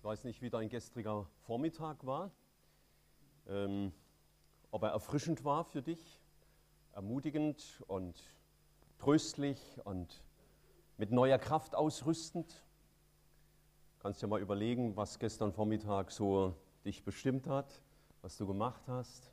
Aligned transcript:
Ich 0.00 0.04
weiß 0.04 0.24
nicht, 0.24 0.40
wie 0.40 0.48
dein 0.48 0.70
gestriger 0.70 1.26
Vormittag 1.42 2.06
war, 2.06 2.30
ähm, 3.46 3.92
ob 4.70 4.82
er 4.84 4.92
erfrischend 4.92 5.44
war 5.44 5.62
für 5.62 5.82
dich, 5.82 6.22
ermutigend 6.94 7.82
und 7.86 8.18
tröstlich 8.96 9.60
und 9.84 10.22
mit 10.96 11.12
neuer 11.12 11.36
Kraft 11.36 11.74
ausrüstend. 11.74 12.64
Kannst 13.98 14.22
ja 14.22 14.28
mal 14.28 14.40
überlegen, 14.40 14.96
was 14.96 15.18
gestern 15.18 15.52
Vormittag 15.52 16.12
so 16.12 16.54
dich 16.86 17.04
bestimmt 17.04 17.46
hat, 17.46 17.82
was 18.22 18.38
du 18.38 18.46
gemacht 18.46 18.88
hast. 18.88 19.30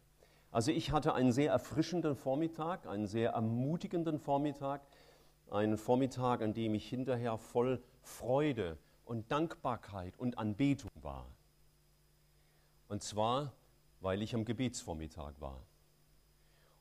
Also 0.51 0.71
ich 0.71 0.91
hatte 0.91 1.13
einen 1.13 1.31
sehr 1.31 1.53
erfrischenden 1.53 2.17
Vormittag, 2.17 2.87
einen 2.87 3.07
sehr 3.07 3.31
ermutigenden 3.31 4.19
Vormittag, 4.19 4.81
einen 5.49 5.77
Vormittag, 5.77 6.41
an 6.41 6.53
dem 6.53 6.75
ich 6.75 6.89
hinterher 6.89 7.37
voll 7.37 7.81
Freude 8.01 8.77
und 9.07 9.31
Dankbarkeit 9.31 10.17
und 10.17 10.37
Anbetung 10.37 10.91
war. 11.01 11.27
Und 12.87 13.03
zwar, 13.03 13.53
weil 13.99 14.21
ich 14.21 14.35
am 14.35 14.45
Gebetsvormittag 14.45 15.33
war. 15.39 15.65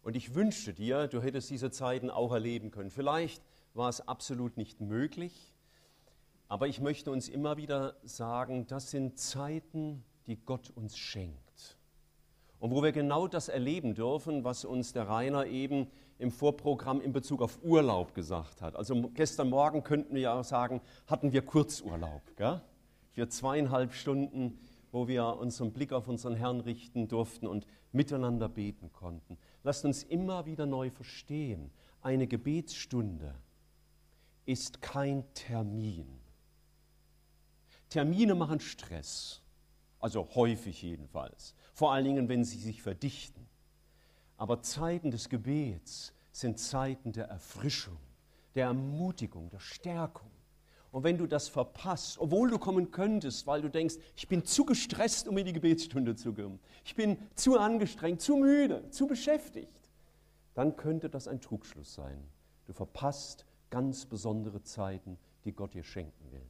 Und 0.02 0.14
ich 0.14 0.34
wünschte 0.34 0.72
dir, 0.72 1.08
du 1.08 1.20
hättest 1.20 1.50
diese 1.50 1.70
Zeiten 1.70 2.10
auch 2.10 2.32
erleben 2.32 2.70
können. 2.70 2.90
Vielleicht 2.90 3.42
war 3.74 3.88
es 3.88 4.06
absolut 4.06 4.56
nicht 4.56 4.80
möglich, 4.80 5.54
aber 6.48 6.68
ich 6.68 6.80
möchte 6.80 7.10
uns 7.10 7.28
immer 7.28 7.56
wieder 7.56 7.96
sagen, 8.04 8.66
das 8.68 8.90
sind 8.90 9.18
Zeiten, 9.18 10.04
die 10.26 10.36
Gott 10.36 10.70
uns 10.70 10.96
schenkt. 10.96 11.75
Und 12.58 12.70
wo 12.70 12.82
wir 12.82 12.92
genau 12.92 13.28
das 13.28 13.48
erleben 13.48 13.94
dürfen, 13.94 14.44
was 14.44 14.64
uns 14.64 14.92
der 14.92 15.08
Rainer 15.08 15.46
eben 15.46 15.88
im 16.18 16.30
Vorprogramm 16.30 17.00
in 17.00 17.12
Bezug 17.12 17.42
auf 17.42 17.58
Urlaub 17.62 18.14
gesagt 18.14 18.62
hat. 18.62 18.76
Also 18.76 19.10
gestern 19.14 19.50
Morgen 19.50 19.82
könnten 19.82 20.14
wir 20.14 20.22
ja 20.22 20.40
auch 20.40 20.44
sagen, 20.44 20.80
hatten 21.06 21.32
wir 21.32 21.42
Kurzurlaub. 21.42 22.22
Gell? 22.36 22.62
Für 23.12 23.28
zweieinhalb 23.28 23.92
Stunden, 23.92 24.58
wo 24.92 25.08
wir 25.08 25.36
unseren 25.36 25.72
Blick 25.72 25.92
auf 25.92 26.08
unseren 26.08 26.34
Herrn 26.34 26.60
richten 26.60 27.08
durften 27.08 27.46
und 27.46 27.66
miteinander 27.92 28.48
beten 28.48 28.92
konnten. 28.92 29.36
Lasst 29.62 29.84
uns 29.84 30.02
immer 30.02 30.46
wieder 30.46 30.64
neu 30.64 30.90
verstehen, 30.90 31.70
eine 32.00 32.26
Gebetsstunde 32.26 33.34
ist 34.46 34.80
kein 34.80 35.24
Termin. 35.34 36.06
Termine 37.88 38.34
machen 38.34 38.60
Stress, 38.60 39.42
also 39.98 40.28
häufig 40.34 40.80
jedenfalls, 40.82 41.54
vor 41.76 41.92
allen 41.92 42.06
Dingen, 42.06 42.30
wenn 42.30 42.42
sie 42.42 42.58
sich 42.58 42.80
verdichten. 42.80 43.46
Aber 44.38 44.62
Zeiten 44.62 45.10
des 45.10 45.28
Gebets 45.28 46.14
sind 46.32 46.58
Zeiten 46.58 47.12
der 47.12 47.26
Erfrischung, 47.26 47.98
der 48.54 48.68
Ermutigung, 48.68 49.50
der 49.50 49.60
Stärkung. 49.60 50.30
Und 50.90 51.04
wenn 51.04 51.18
du 51.18 51.26
das 51.26 51.48
verpasst, 51.48 52.18
obwohl 52.18 52.48
du 52.48 52.58
kommen 52.58 52.92
könntest, 52.92 53.46
weil 53.46 53.60
du 53.60 53.68
denkst, 53.68 53.96
ich 54.16 54.26
bin 54.26 54.42
zu 54.46 54.64
gestresst, 54.64 55.28
um 55.28 55.36
in 55.36 55.44
die 55.44 55.52
Gebetsstunde 55.52 56.16
zu 56.16 56.32
kommen, 56.32 56.60
ich 56.82 56.94
bin 56.94 57.18
zu 57.34 57.58
angestrengt, 57.58 58.22
zu 58.22 58.36
müde, 58.36 58.88
zu 58.88 59.06
beschäftigt, 59.06 59.90
dann 60.54 60.76
könnte 60.76 61.10
das 61.10 61.28
ein 61.28 61.42
Trugschluss 61.42 61.94
sein. 61.94 62.26
Du 62.64 62.72
verpasst 62.72 63.44
ganz 63.68 64.06
besondere 64.06 64.62
Zeiten, 64.62 65.18
die 65.44 65.52
Gott 65.52 65.74
dir 65.74 65.84
schenken 65.84 66.32
will. 66.32 66.46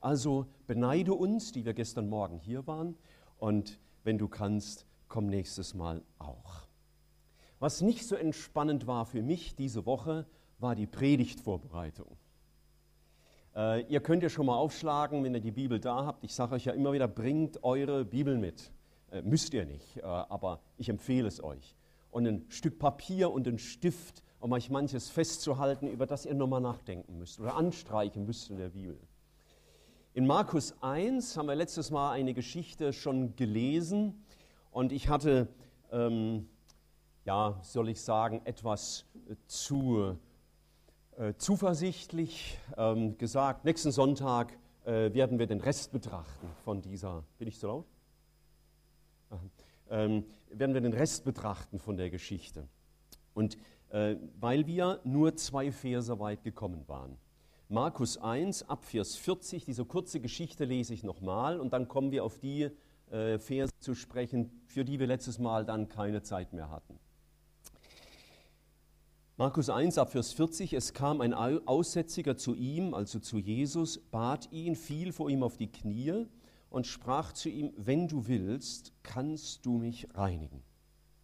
Also 0.00 0.46
beneide 0.66 1.12
uns, 1.12 1.52
die 1.52 1.66
wir 1.66 1.74
gestern 1.74 2.08
Morgen 2.08 2.38
hier 2.38 2.66
waren, 2.66 2.96
und 3.36 3.78
wenn 4.04 4.18
du 4.18 4.28
kannst, 4.28 4.86
komm 5.08 5.26
nächstes 5.26 5.74
Mal 5.74 6.02
auch. 6.18 6.66
Was 7.58 7.80
nicht 7.80 8.06
so 8.06 8.14
entspannend 8.14 8.86
war 8.86 9.06
für 9.06 9.22
mich 9.22 9.54
diese 9.56 9.86
Woche, 9.86 10.26
war 10.58 10.74
die 10.74 10.86
Predigtvorbereitung. 10.86 12.16
Äh, 13.56 13.82
ihr 13.86 14.00
könnt 14.00 14.22
ja 14.22 14.28
schon 14.28 14.46
mal 14.46 14.56
aufschlagen, 14.56 15.24
wenn 15.24 15.34
ihr 15.34 15.40
die 15.40 15.50
Bibel 15.50 15.80
da 15.80 16.04
habt. 16.04 16.24
Ich 16.24 16.34
sage 16.34 16.54
euch 16.54 16.64
ja 16.64 16.72
immer 16.72 16.92
wieder, 16.92 17.08
bringt 17.08 17.62
eure 17.62 18.04
Bibel 18.04 18.36
mit. 18.36 18.72
Äh, 19.10 19.22
müsst 19.22 19.54
ihr 19.54 19.64
nicht, 19.64 19.96
äh, 19.98 20.02
aber 20.02 20.60
ich 20.76 20.88
empfehle 20.88 21.28
es 21.28 21.42
euch. 21.42 21.76
Und 22.10 22.26
ein 22.26 22.44
Stück 22.48 22.78
Papier 22.78 23.30
und 23.30 23.46
ein 23.48 23.58
Stift, 23.58 24.22
um 24.40 24.52
euch 24.52 24.70
manches 24.70 25.08
festzuhalten, 25.08 25.88
über 25.88 26.06
das 26.06 26.26
ihr 26.26 26.34
nochmal 26.34 26.60
nachdenken 26.60 27.18
müsst 27.18 27.40
oder 27.40 27.56
anstreichen 27.56 28.26
müsst 28.26 28.50
in 28.50 28.58
der 28.58 28.70
Bibel. 28.70 28.98
In 30.16 30.28
Markus 30.28 30.80
1 30.80 31.36
haben 31.36 31.48
wir 31.48 31.56
letztes 31.56 31.90
Mal 31.90 32.12
eine 32.12 32.34
Geschichte 32.34 32.92
schon 32.92 33.34
gelesen 33.34 34.24
und 34.70 34.92
ich 34.92 35.08
hatte 35.08 35.48
ähm, 35.90 36.48
ja, 37.24 37.58
soll 37.62 37.88
ich 37.88 38.00
sagen, 38.00 38.40
etwas 38.44 39.06
äh, 39.28 39.34
zu 39.48 40.16
äh, 41.16 41.34
zuversichtlich 41.36 42.56
ähm, 42.76 43.18
gesagt, 43.18 43.64
nächsten 43.64 43.90
Sonntag 43.90 44.56
äh, 44.84 45.12
werden 45.12 45.40
wir 45.40 45.48
den 45.48 45.60
Rest 45.60 45.90
betrachten 45.90 46.48
von 46.62 46.80
dieser, 46.80 47.24
bin 47.38 47.48
ich 47.48 47.58
zu 47.58 47.66
laut? 47.66 47.86
Ähm, 49.90 50.24
werden 50.48 50.74
wir 50.74 50.80
den 50.80 50.92
Rest 50.92 51.24
betrachten 51.24 51.80
von 51.80 51.96
der 51.96 52.10
Geschichte. 52.10 52.68
Und 53.34 53.58
äh, 53.88 54.14
weil 54.38 54.68
wir 54.68 55.00
nur 55.02 55.34
zwei 55.34 55.72
Verse 55.72 56.20
weit 56.20 56.44
gekommen 56.44 56.84
waren. 56.86 57.18
Markus 57.70 58.18
1 58.18 58.68
ab 58.68 58.84
Vers 58.84 59.16
40, 59.16 59.64
diese 59.64 59.86
kurze 59.86 60.20
Geschichte 60.20 60.66
lese 60.66 60.92
ich 60.92 61.02
nochmal 61.02 61.58
und 61.58 61.72
dann 61.72 61.88
kommen 61.88 62.10
wir 62.10 62.22
auf 62.22 62.38
die 62.38 62.68
äh, 63.10 63.38
Verse 63.38 63.72
zu 63.80 63.94
sprechen, 63.94 64.50
für 64.66 64.84
die 64.84 65.00
wir 65.00 65.06
letztes 65.06 65.38
Mal 65.38 65.64
dann 65.64 65.88
keine 65.88 66.22
Zeit 66.22 66.52
mehr 66.52 66.70
hatten. 66.70 66.98
Markus 69.38 69.70
1 69.70 69.96
ab 69.96 70.12
Vers 70.12 70.34
40, 70.34 70.74
es 70.74 70.92
kam 70.92 71.22
ein 71.22 71.32
Aussätziger 71.32 72.36
zu 72.36 72.54
ihm, 72.54 72.92
also 72.92 73.18
zu 73.18 73.38
Jesus, 73.38 73.98
bat 73.98 74.52
ihn, 74.52 74.76
fiel 74.76 75.12
vor 75.12 75.30
ihm 75.30 75.42
auf 75.42 75.56
die 75.56 75.72
Knie 75.72 76.26
und 76.68 76.86
sprach 76.86 77.32
zu 77.32 77.48
ihm, 77.48 77.72
wenn 77.76 78.08
du 78.08 78.28
willst, 78.28 78.92
kannst 79.02 79.64
du 79.64 79.78
mich 79.78 80.06
reinigen. 80.14 80.62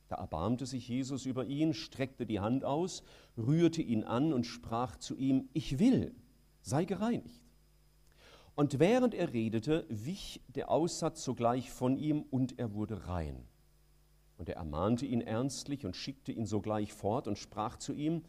Da 0.09 0.17
erbarmte 0.17 0.65
sich 0.65 0.89
Jesus 0.89 1.27
über 1.27 1.45
ihn, 1.45 1.75
streckte 1.75 2.25
die 2.25 2.41
Hand 2.41 2.65
aus, 2.65 3.05
rührte 3.37 3.83
ihn 3.83 4.05
an 4.05 4.33
und 4.33 4.45
sprach 4.45 4.97
zu 4.97 5.17
ihm, 5.17 5.49
ich 5.53 5.79
will, 5.79 6.15
sei 6.63 6.85
gereinigt. 6.85 7.41
Und 8.55 8.79
während 8.79 9.15
er 9.15 9.33
redete, 9.33 9.87
wich 9.89 10.43
der 10.49 10.71
Aussatz 10.71 11.25
sogleich 11.25 11.71
von 11.71 11.97
ihm 11.97 12.23
und 12.23 12.59
er 12.59 12.75
wurde 12.75 13.07
rein. 13.09 13.47
Und 14.37 14.49
er 14.49 14.57
ermahnte 14.57 15.07
ihn 15.07 15.21
ernstlich 15.21 15.87
und 15.87 15.97
schickte 15.97 16.33
ihn 16.33 16.47
sogleich 16.47 16.93
fort 16.93 17.29
und 17.29 17.39
sprach 17.39 17.77
zu 17.77 17.93
ihm, 17.93 18.23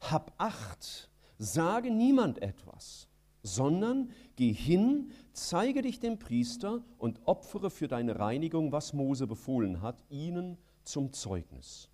Hab 0.00 0.34
acht, 0.38 1.10
sage 1.38 1.90
niemand 1.90 2.42
etwas, 2.42 3.08
sondern 3.42 4.10
geh 4.36 4.52
hin, 4.52 5.10
zeige 5.32 5.82
dich 5.82 6.00
dem 6.00 6.18
Priester 6.18 6.82
und 6.98 7.20
opfere 7.26 7.70
für 7.70 7.88
deine 7.88 8.18
Reinigung, 8.18 8.72
was 8.72 8.92
Mose 8.92 9.26
befohlen 9.26 9.80
hat, 9.80 10.02
ihnen 10.10 10.58
zum 10.84 11.12
Zeugnis. 11.12 11.88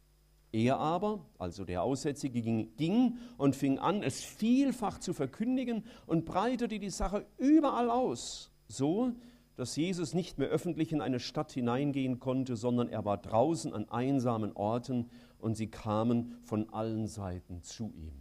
Er 0.55 0.79
aber, 0.79 1.27
also 1.37 1.65
der 1.65 1.83
Aussätzige, 1.83 2.41
ging, 2.41 2.77
ging, 2.77 3.19
und 3.39 3.57
fing 3.57 3.81
an, 3.81 4.05
es 4.05 4.23
vielfach 4.23 5.01
zu 5.01 5.13
verkündigen 5.13 5.83
und 6.07 6.25
breitete 6.25 6.79
die 6.79 6.91
Sache 6.91 7.27
überall 7.39 7.91
aus, 7.91 8.53
so 8.69 9.11
dass 9.57 9.75
Jesus 9.75 10.15
nicht 10.15 10.39
mehr 10.39 10.47
öffentlich 10.47 10.93
in 10.93 11.01
eine 11.01 11.19
Stadt 11.19 11.51
hineingehen 11.51 12.21
konnte, 12.21 12.55
sondern 12.55 12.89
er 12.89 13.05
war 13.05 13.17
draußen 13.19 13.75
an 13.75 13.89
einsamen 13.89 14.53
Orten 14.53 15.11
und 15.39 15.57
sie 15.57 15.67
kamen 15.67 16.39
von 16.45 16.73
allen 16.73 17.09
Seiten 17.09 17.65
zu 17.65 17.93
ihm. 17.97 18.15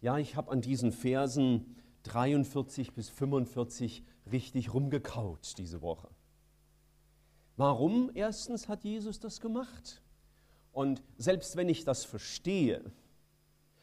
Ja, 0.00 0.18
ich 0.18 0.36
habe 0.36 0.52
an 0.52 0.60
diesen 0.60 0.92
Versen 0.92 1.74
43 2.04 2.92
bis 2.92 3.08
45 3.08 4.04
richtig 4.30 4.72
rumgekaut 4.72 5.54
diese 5.58 5.82
Woche. 5.82 6.08
Warum 7.56 8.10
erstens 8.14 8.68
hat 8.68 8.84
Jesus 8.84 9.20
das 9.20 9.40
gemacht? 9.40 10.02
Und 10.72 11.02
selbst 11.18 11.56
wenn 11.56 11.68
ich 11.68 11.84
das 11.84 12.04
verstehe, 12.04 12.92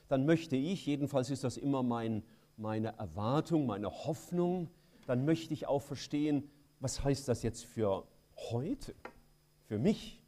dann 0.08 0.26
möchte 0.26 0.58
ich, 0.58 0.86
jedenfalls 0.86 1.30
ist 1.30 1.44
das 1.44 1.58
immer 1.58 1.84
mein 1.84 2.24
meine 2.62 2.98
Erwartung, 2.98 3.66
meine 3.66 3.90
Hoffnung, 3.90 4.70
dann 5.08 5.26
möchte 5.26 5.54
ich 5.54 5.68
auch 5.68 5.82
verstehen, 5.82 6.50
was 6.80 7.04
heißt 7.04 7.28
das 7.28 7.44
jetzt 7.44 7.66
für 7.66 8.08
heute, 8.52 8.94
für 9.68 9.80
mich. 9.80 10.22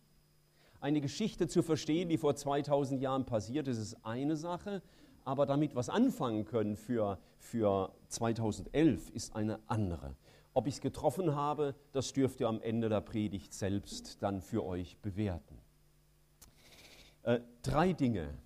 Eine 0.81 1.00
Geschichte 1.00 1.48
zu 1.48 1.63
verstehen, 1.63 2.10
die 2.10 2.18
vor 2.18 2.36
2000 2.36 3.01
Jahren 3.01 3.25
passiert 3.25 3.68
ist, 3.68 3.78
ist 3.78 4.06
eine 4.06 4.36
Sache, 4.36 4.81
aber 5.24 5.45
damit 5.45 5.75
was 5.75 5.90
anfangen 5.90 6.44
können 6.44 6.75
für, 6.75 7.18
für 7.38 7.94
2011 8.10 9.10
ist 9.12 9.36
eine 9.36 9.60
andere. 9.68 10.16
Ob 10.54 10.68
ich 10.68 10.76
es 10.76 10.82
getroffen 10.82 11.36
habe, 11.36 11.76
das 11.92 12.14
dürft 12.14 12.40
ihr 12.40 12.48
am 12.48 12.62
Ende 12.62 12.90
der 12.90 13.02
Predigt 13.02 13.54
selbst 13.54 14.22
dann 14.22 14.42
für 14.42 14.64
euch 14.64 14.98
bewerten. 15.00 15.58
Äh, 17.24 17.40
drei 17.62 17.94
Dinge 17.94 18.38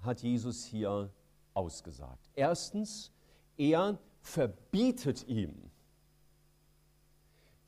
hat 0.00 0.22
Jesus 0.22 0.64
hier 0.64 1.10
ausgesagt. 1.54 2.30
Erstens, 2.34 3.12
er 3.56 3.98
verbietet 4.20 5.26
ihm, 5.28 5.70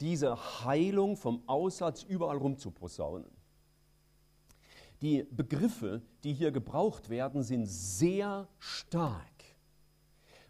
diese 0.00 0.64
Heilung 0.64 1.16
vom 1.16 1.42
Aussatz 1.48 2.02
überall 2.02 2.36
rumzuposaunen. 2.36 3.30
Die 5.00 5.24
Begriffe, 5.24 6.02
die 6.24 6.32
hier 6.32 6.52
gebraucht 6.52 7.08
werden, 7.08 7.42
sind 7.42 7.66
sehr 7.66 8.48
stark. 8.58 9.22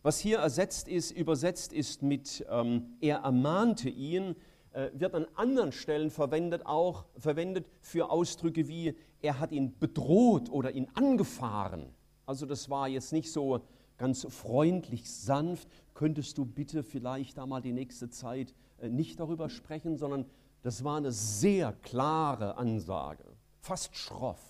Was 0.02 0.18
hier 0.18 0.38
ersetzt 0.38 0.88
ist, 0.88 1.10
übersetzt 1.10 1.72
ist 1.72 2.02
mit 2.02 2.46
ähm, 2.48 2.96
er 3.00 3.18
ermahnte 3.18 3.88
ihn, 3.88 4.36
äh, 4.72 4.90
wird 4.94 5.14
an 5.14 5.26
anderen 5.34 5.72
Stellen 5.72 6.10
verwendet, 6.10 6.64
auch 6.66 7.06
verwendet 7.18 7.66
für 7.80 8.10
Ausdrücke 8.10 8.68
wie 8.68 8.96
er 9.22 9.40
hat 9.40 9.52
ihn 9.52 9.76
bedroht 9.78 10.50
oder 10.50 10.70
ihn 10.70 10.88
angefahren. 10.94 11.94
Also 12.26 12.46
das 12.46 12.70
war 12.70 12.88
jetzt 12.88 13.12
nicht 13.12 13.32
so 13.32 13.62
ganz 13.96 14.26
freundlich, 14.30 15.10
sanft. 15.10 15.68
Könntest 15.94 16.38
du 16.38 16.44
bitte 16.44 16.82
vielleicht 16.82 17.38
da 17.38 17.46
mal 17.46 17.62
die 17.62 17.72
nächste 17.72 18.10
Zeit 18.10 18.54
äh, 18.78 18.88
nicht 18.88 19.18
darüber 19.18 19.48
sprechen, 19.48 19.96
sondern 19.96 20.26
das 20.62 20.84
war 20.84 20.96
eine 20.96 21.12
sehr 21.12 21.72
klare 21.72 22.56
Ansage, 22.56 23.24
fast 23.60 23.96
schroff. 23.96 24.40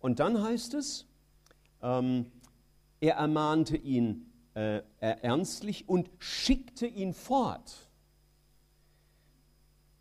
Und 0.00 0.18
dann 0.18 0.42
heißt 0.42 0.74
es, 0.74 1.06
ähm, 1.82 2.26
er 3.00 3.14
ermahnte 3.14 3.76
ihn 3.76 4.30
äh, 4.54 4.82
ernstlich 4.98 5.88
und 5.88 6.10
schickte 6.18 6.86
ihn 6.86 7.14
fort. 7.14 7.90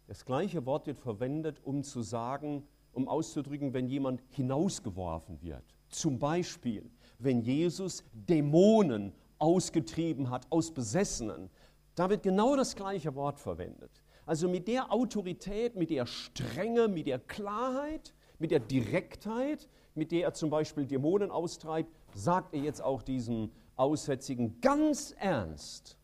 Das 0.08 0.26
gleiche 0.26 0.66
Wort 0.66 0.88
wird 0.88 1.00
verwendet, 1.00 1.62
um 1.64 1.84
zu 1.84 2.02
sagen, 2.02 2.64
um 2.94 3.08
auszudrücken, 3.08 3.74
wenn 3.74 3.88
jemand 3.88 4.22
hinausgeworfen 4.32 5.42
wird. 5.42 5.64
Zum 5.90 6.18
Beispiel, 6.20 6.90
wenn 7.20 7.42
Jesus 7.42 8.04
Dämonen 8.14 9.14
ausgetrieben 9.38 10.30
hat 10.30 10.48
aus 10.50 10.72
Besessenen, 10.72 11.50
da 11.96 12.10
wird 12.10 12.24
genau 12.24 12.56
das 12.56 12.76
gleiche 12.76 13.14
Wort 13.16 13.40
verwendet. 13.40 13.92
Also 14.26 14.48
mit 14.48 14.68
der 14.68 14.92
Autorität, 14.92 15.76
mit 15.76 15.90
der 15.90 16.06
Strenge, 16.06 16.88
mit 16.88 17.08
der 17.08 17.20
Klarheit, 17.20 18.14
mit 18.38 18.52
der 18.52 18.60
Direktheit, 18.60 19.68
mit 19.96 20.12
der 20.12 20.24
er 20.24 20.34
zum 20.34 20.50
Beispiel 20.50 20.86
Dämonen 20.86 21.32
austreibt, 21.32 21.92
sagt 22.14 22.54
er 22.54 22.62
jetzt 22.62 22.82
auch 22.82 23.02
diesem 23.02 23.52
Aussätzigen 23.76 24.60
ganz 24.62 25.16
ernst, 25.20 25.98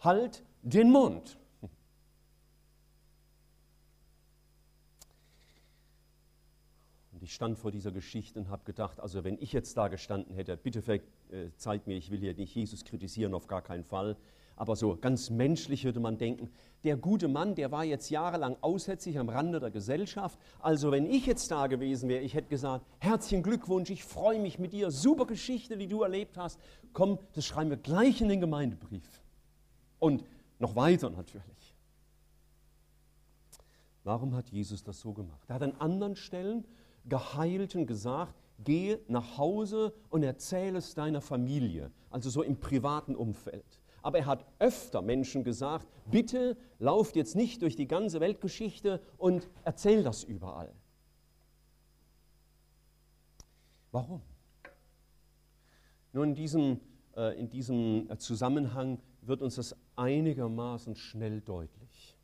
halt 0.00 0.44
den 0.62 0.90
Mund. 0.90 1.38
Und 7.12 7.22
ich 7.22 7.34
stand 7.34 7.58
vor 7.58 7.72
dieser 7.72 7.90
Geschichte 7.90 8.38
und 8.38 8.48
habe 8.48 8.64
gedacht, 8.64 9.00
also 9.00 9.24
wenn 9.24 9.38
ich 9.40 9.52
jetzt 9.52 9.76
da 9.76 9.88
gestanden 9.88 10.34
hätte, 10.34 10.56
bitte 10.56 10.82
verzeiht 10.82 11.86
mir, 11.86 11.96
ich 11.96 12.10
will 12.12 12.20
hier 12.20 12.34
nicht 12.34 12.54
Jesus 12.54 12.84
kritisieren, 12.84 13.34
auf 13.34 13.48
gar 13.48 13.62
keinen 13.62 13.84
Fall, 13.84 14.16
aber 14.58 14.74
so 14.74 14.96
ganz 14.96 15.30
menschlich 15.30 15.84
würde 15.84 16.00
man 16.00 16.18
denken, 16.18 16.50
der 16.82 16.96
gute 16.96 17.28
Mann, 17.28 17.54
der 17.54 17.70
war 17.70 17.84
jetzt 17.84 18.10
jahrelang 18.10 18.56
aussätzlich 18.60 19.18
am 19.18 19.28
Rande 19.28 19.60
der 19.60 19.70
Gesellschaft. 19.70 20.36
Also 20.58 20.90
wenn 20.90 21.06
ich 21.06 21.26
jetzt 21.26 21.50
da 21.52 21.68
gewesen 21.68 22.08
wäre, 22.08 22.22
ich 22.22 22.34
hätte 22.34 22.48
gesagt, 22.48 22.84
herzlichen 22.98 23.44
Glückwunsch, 23.44 23.88
ich 23.90 24.02
freue 24.02 24.40
mich 24.40 24.58
mit 24.58 24.72
dir, 24.72 24.90
super 24.90 25.26
Geschichte, 25.26 25.76
die 25.76 25.86
du 25.86 26.02
erlebt 26.02 26.36
hast. 26.36 26.58
Komm, 26.92 27.18
das 27.34 27.46
schreiben 27.46 27.70
wir 27.70 27.76
gleich 27.76 28.20
in 28.20 28.28
den 28.28 28.40
Gemeindebrief. 28.40 29.22
Und 30.00 30.24
noch 30.58 30.74
weiter 30.74 31.10
natürlich. 31.10 31.74
Warum 34.02 34.34
hat 34.34 34.48
Jesus 34.48 34.82
das 34.82 35.00
so 35.00 35.12
gemacht? 35.12 35.48
Er 35.48 35.56
hat 35.56 35.62
an 35.62 35.74
anderen 35.78 36.16
Stellen 36.16 36.64
Geheilten 37.04 37.86
gesagt, 37.86 38.34
geh 38.64 38.98
nach 39.06 39.38
Hause 39.38 39.94
und 40.10 40.24
erzähle 40.24 40.78
es 40.78 40.94
deiner 40.94 41.20
Familie, 41.20 41.92
also 42.10 42.28
so 42.28 42.42
im 42.42 42.58
privaten 42.58 43.14
Umfeld 43.14 43.78
aber 44.02 44.18
er 44.18 44.26
hat 44.26 44.44
öfter 44.58 45.02
Menschen 45.02 45.44
gesagt, 45.44 45.86
bitte 46.10 46.56
lauft 46.78 47.16
jetzt 47.16 47.36
nicht 47.36 47.62
durch 47.62 47.76
die 47.76 47.88
ganze 47.88 48.20
Weltgeschichte 48.20 49.00
und 49.16 49.48
erzähl 49.64 50.02
das 50.02 50.24
überall. 50.24 50.72
Warum? 53.92 54.22
Nun, 56.12 56.30
in 56.30 56.34
diesem, 56.34 56.80
äh, 57.16 57.38
in 57.38 57.50
diesem 57.50 58.08
Zusammenhang 58.18 59.00
wird 59.22 59.42
uns 59.42 59.56
das 59.56 59.76
einigermaßen 59.96 60.96
schnell 60.96 61.40
deutlich. 61.40 62.16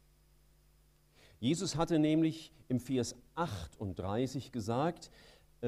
Jesus 1.41 1.77
hatte 1.77 1.99
nämlich 1.99 2.53
im 2.69 2.81
Vers 2.81 3.17
38 3.35 4.53
gesagt, 4.53 5.11
äh, 5.11 5.11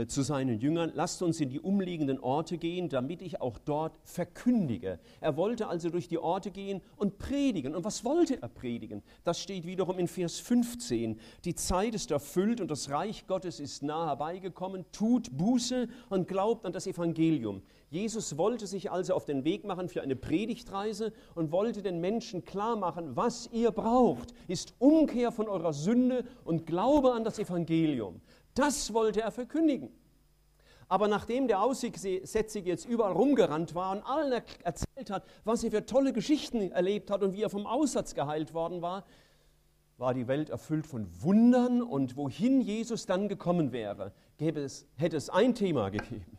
zu 0.04 0.22
seinen 0.22 0.58
Jüngern, 0.60 0.92
lasst 0.94 1.22
uns 1.22 1.40
in 1.40 1.48
die 1.48 1.60
umliegenden 1.60 2.20
Orte 2.20 2.58
gehen, 2.58 2.90
damit 2.90 3.22
ich 3.22 3.40
auch 3.40 3.58
dort 3.58 3.98
verkündige. 4.04 4.98
Er 5.20 5.36
wollte 5.36 5.68
also 5.68 5.88
durch 5.88 6.08
die 6.08 6.18
Orte 6.18 6.50
gehen 6.50 6.82
und 6.96 7.18
predigen. 7.18 7.74
Und 7.74 7.84
was 7.84 8.04
wollte 8.04 8.42
er 8.42 8.48
predigen? 8.48 9.02
Das 9.24 9.40
steht 9.40 9.66
wiederum 9.66 9.98
in 9.98 10.08
Vers 10.08 10.38
15. 10.40 11.18
Die 11.44 11.54
Zeit 11.54 11.94
ist 11.94 12.10
erfüllt 12.10 12.60
und 12.60 12.70
das 12.70 12.90
Reich 12.90 13.26
Gottes 13.26 13.58
ist 13.58 13.82
nah 13.82 14.06
herbeigekommen. 14.06 14.84
Tut 14.92 15.34
Buße 15.36 15.88
und 16.10 16.28
glaubt 16.28 16.66
an 16.66 16.72
das 16.72 16.86
Evangelium. 16.86 17.62
Jesus 17.88 18.36
wollte 18.36 18.66
sich 18.66 18.90
also 18.90 19.14
auf 19.14 19.24
den 19.24 19.44
Weg 19.44 19.64
machen 19.64 19.88
für 19.88 20.02
eine 20.02 20.16
Predigtreise 20.16 21.12
und 21.34 21.52
wollte 21.52 21.82
den 21.82 22.00
Menschen 22.00 22.44
klar 22.44 22.76
machen, 22.76 23.14
was 23.14 23.48
ihr 23.52 23.70
braucht, 23.70 24.34
ist 24.48 24.74
Umkehr 24.78 25.30
von 25.30 25.48
eurer 25.48 25.72
Sünde 25.72 26.24
und 26.44 26.66
Glaube 26.66 27.12
an 27.12 27.24
das 27.24 27.38
Evangelium. 27.38 28.20
Das 28.56 28.92
wollte 28.92 29.20
er 29.20 29.30
verkündigen. 29.30 29.90
Aber 30.88 31.08
nachdem 31.08 31.46
der 31.46 31.60
Aussätzige 31.60 32.68
jetzt 32.68 32.86
überall 32.86 33.12
rumgerannt 33.12 33.74
war 33.74 33.92
und 33.92 34.02
allen 34.02 34.42
erzählt 34.62 35.10
hat, 35.10 35.24
was 35.44 35.62
er 35.62 35.70
für 35.70 35.84
tolle 35.84 36.12
Geschichten 36.12 36.72
erlebt 36.72 37.10
hat 37.10 37.22
und 37.22 37.34
wie 37.34 37.42
er 37.42 37.50
vom 37.50 37.66
Aussatz 37.66 38.14
geheilt 38.14 38.54
worden 38.54 38.82
war, 38.82 39.04
war 39.98 40.14
die 40.14 40.28
Welt 40.28 40.50
erfüllt 40.50 40.86
von 40.86 41.08
Wundern 41.22 41.82
und 41.82 42.16
wohin 42.16 42.60
Jesus 42.60 43.06
dann 43.06 43.28
gekommen 43.28 43.72
wäre, 43.72 44.12
es, 44.38 44.86
hätte 44.96 45.16
es 45.16 45.28
ein 45.30 45.54
Thema 45.54 45.90
gegeben. 45.90 46.38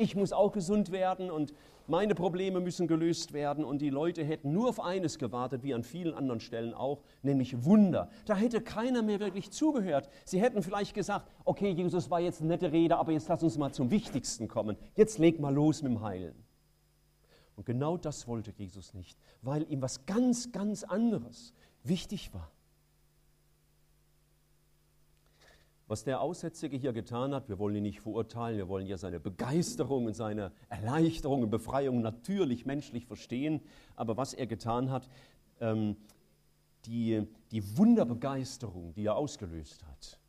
Ich 0.00 0.14
muss 0.14 0.32
auch 0.32 0.52
gesund 0.52 0.92
werden 0.92 1.28
und 1.28 1.52
meine 1.88 2.14
Probleme 2.14 2.60
müssen 2.60 2.86
gelöst 2.86 3.32
werden 3.32 3.64
und 3.64 3.82
die 3.82 3.90
Leute 3.90 4.22
hätten 4.22 4.52
nur 4.52 4.68
auf 4.68 4.78
eines 4.78 5.18
gewartet, 5.18 5.64
wie 5.64 5.74
an 5.74 5.82
vielen 5.82 6.14
anderen 6.14 6.38
Stellen 6.38 6.72
auch, 6.72 7.02
nämlich 7.22 7.64
Wunder. 7.64 8.08
Da 8.24 8.36
hätte 8.36 8.60
keiner 8.60 9.02
mehr 9.02 9.18
wirklich 9.18 9.50
zugehört. 9.50 10.08
Sie 10.24 10.40
hätten 10.40 10.62
vielleicht 10.62 10.94
gesagt, 10.94 11.28
okay, 11.44 11.70
Jesus 11.70 12.10
war 12.10 12.20
jetzt 12.20 12.40
eine 12.40 12.50
nette 12.50 12.70
Rede, 12.70 12.96
aber 12.96 13.10
jetzt 13.10 13.28
lass 13.28 13.42
uns 13.42 13.58
mal 13.58 13.72
zum 13.72 13.90
Wichtigsten 13.90 14.46
kommen. 14.46 14.76
Jetzt 14.94 15.18
leg 15.18 15.40
mal 15.40 15.52
los 15.52 15.82
mit 15.82 15.90
dem 15.90 16.00
Heilen. 16.00 16.44
Und 17.56 17.66
genau 17.66 17.96
das 17.96 18.28
wollte 18.28 18.52
Jesus 18.56 18.94
nicht, 18.94 19.18
weil 19.42 19.68
ihm 19.68 19.82
was 19.82 20.06
ganz, 20.06 20.52
ganz 20.52 20.84
anderes 20.84 21.54
wichtig 21.82 22.32
war. 22.32 22.52
Was 25.88 26.04
der 26.04 26.20
Aussätzige 26.20 26.76
hier 26.76 26.92
getan 26.92 27.34
hat, 27.34 27.48
wir 27.48 27.58
wollen 27.58 27.76
ihn 27.76 27.82
nicht 27.82 28.02
verurteilen, 28.02 28.58
wir 28.58 28.68
wollen 28.68 28.86
ja 28.86 28.98
seine 28.98 29.18
Begeisterung 29.18 30.04
und 30.04 30.14
seine 30.14 30.52
Erleichterung 30.68 31.42
und 31.42 31.50
Befreiung 31.50 32.02
natürlich 32.02 32.66
menschlich 32.66 33.06
verstehen, 33.06 33.62
aber 33.96 34.18
was 34.18 34.34
er 34.34 34.46
getan 34.46 34.90
hat, 34.90 35.08
ähm, 35.60 35.96
die, 36.84 37.26
die 37.50 37.78
Wunderbegeisterung, 37.78 38.92
die 38.92 39.06
er 39.06 39.16
ausgelöst 39.16 39.82
hat, 39.86 40.20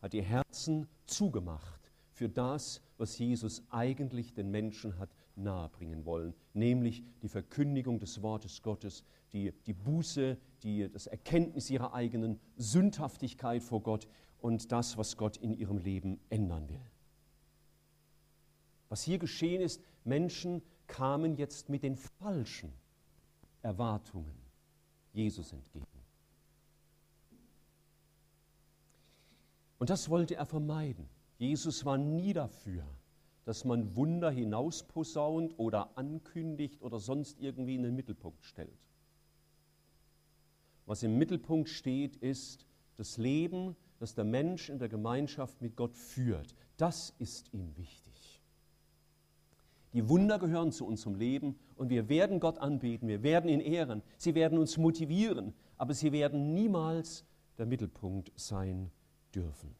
hat 0.00 0.12
die 0.12 0.22
Herzen 0.22 0.86
zugemacht 1.06 1.90
für 2.12 2.28
das, 2.28 2.80
was 2.96 3.18
Jesus 3.18 3.64
eigentlich 3.70 4.34
den 4.34 4.52
Menschen 4.52 4.98
hat 5.00 5.10
nahebringen 5.34 6.04
wollen, 6.04 6.32
nämlich 6.54 7.02
die 7.22 7.28
Verkündigung 7.28 7.98
des 7.98 8.22
Wortes 8.22 8.62
Gottes, 8.62 9.02
die, 9.32 9.52
die 9.66 9.72
Buße, 9.72 10.36
die, 10.62 10.88
das 10.92 11.08
Erkenntnis 11.08 11.70
ihrer 11.70 11.92
eigenen 11.92 12.38
Sündhaftigkeit 12.56 13.64
vor 13.64 13.82
Gott 13.82 14.06
und 14.42 14.72
das, 14.72 14.98
was 14.98 15.16
Gott 15.16 15.36
in 15.36 15.54
ihrem 15.54 15.78
Leben 15.78 16.20
ändern 16.28 16.68
will. 16.68 16.80
Was 18.88 19.02
hier 19.02 19.18
geschehen 19.18 19.62
ist, 19.62 19.80
Menschen 20.04 20.62
kamen 20.86 21.36
jetzt 21.36 21.68
mit 21.68 21.82
den 21.82 21.96
falschen 21.96 22.72
Erwartungen 23.62 24.34
Jesus 25.12 25.52
entgegen. 25.52 25.86
Und 29.78 29.90
das 29.90 30.10
wollte 30.10 30.34
er 30.36 30.46
vermeiden. 30.46 31.08
Jesus 31.38 31.84
war 31.84 31.98
nie 31.98 32.32
dafür, 32.32 32.84
dass 33.44 33.64
man 33.64 33.96
Wunder 33.96 34.30
hinausposaunt 34.30 35.58
oder 35.58 35.96
ankündigt 35.96 36.82
oder 36.82 36.98
sonst 36.98 37.40
irgendwie 37.40 37.74
in 37.76 37.82
den 37.82 37.94
Mittelpunkt 37.94 38.44
stellt. 38.44 38.88
Was 40.86 41.02
im 41.02 41.16
Mittelpunkt 41.16 41.68
steht, 41.68 42.16
ist 42.16 42.66
das 42.96 43.16
Leben 43.16 43.76
das 44.02 44.16
der 44.16 44.24
Mensch 44.24 44.68
in 44.68 44.80
der 44.80 44.88
Gemeinschaft 44.88 45.62
mit 45.62 45.76
Gott 45.76 45.96
führt. 45.96 46.56
Das 46.76 47.14
ist 47.20 47.54
ihm 47.54 47.76
wichtig. 47.76 48.42
Die 49.92 50.08
Wunder 50.08 50.40
gehören 50.40 50.72
zu 50.72 50.84
unserem 50.84 51.14
Leben 51.14 51.56
und 51.76 51.88
wir 51.88 52.08
werden 52.08 52.40
Gott 52.40 52.58
anbeten, 52.58 53.06
wir 53.06 53.22
werden 53.22 53.48
ihn 53.48 53.60
ehren, 53.60 54.02
sie 54.18 54.34
werden 54.34 54.58
uns 54.58 54.76
motivieren, 54.76 55.54
aber 55.76 55.94
sie 55.94 56.10
werden 56.10 56.52
niemals 56.52 57.24
der 57.58 57.66
Mittelpunkt 57.66 58.32
sein 58.34 58.90
dürfen. 59.32 59.72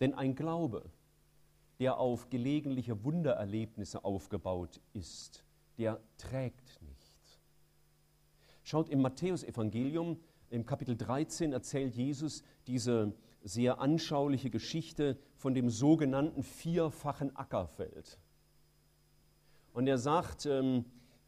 Denn 0.00 0.14
ein 0.14 0.34
Glaube, 0.34 0.90
der 1.80 1.98
auf 1.98 2.30
gelegentliche 2.30 3.04
Wundererlebnisse 3.04 4.06
aufgebaut 4.06 4.80
ist, 4.94 5.44
der 5.76 6.00
trägt 6.16 6.80
nicht. 6.80 7.40
Schaut 8.62 8.88
im 8.88 9.02
Matthäusevangelium 9.02 10.18
im 10.50 10.66
Kapitel 10.66 10.96
13 10.96 11.52
erzählt 11.52 11.94
Jesus 11.94 12.42
diese 12.66 13.12
sehr 13.42 13.80
anschauliche 13.80 14.50
Geschichte 14.50 15.18
von 15.36 15.54
dem 15.54 15.68
sogenannten 15.68 16.42
vierfachen 16.42 17.34
Ackerfeld. 17.36 18.18
Und 19.72 19.86
er 19.86 19.98
sagt, 19.98 20.46
ähm, 20.46 20.84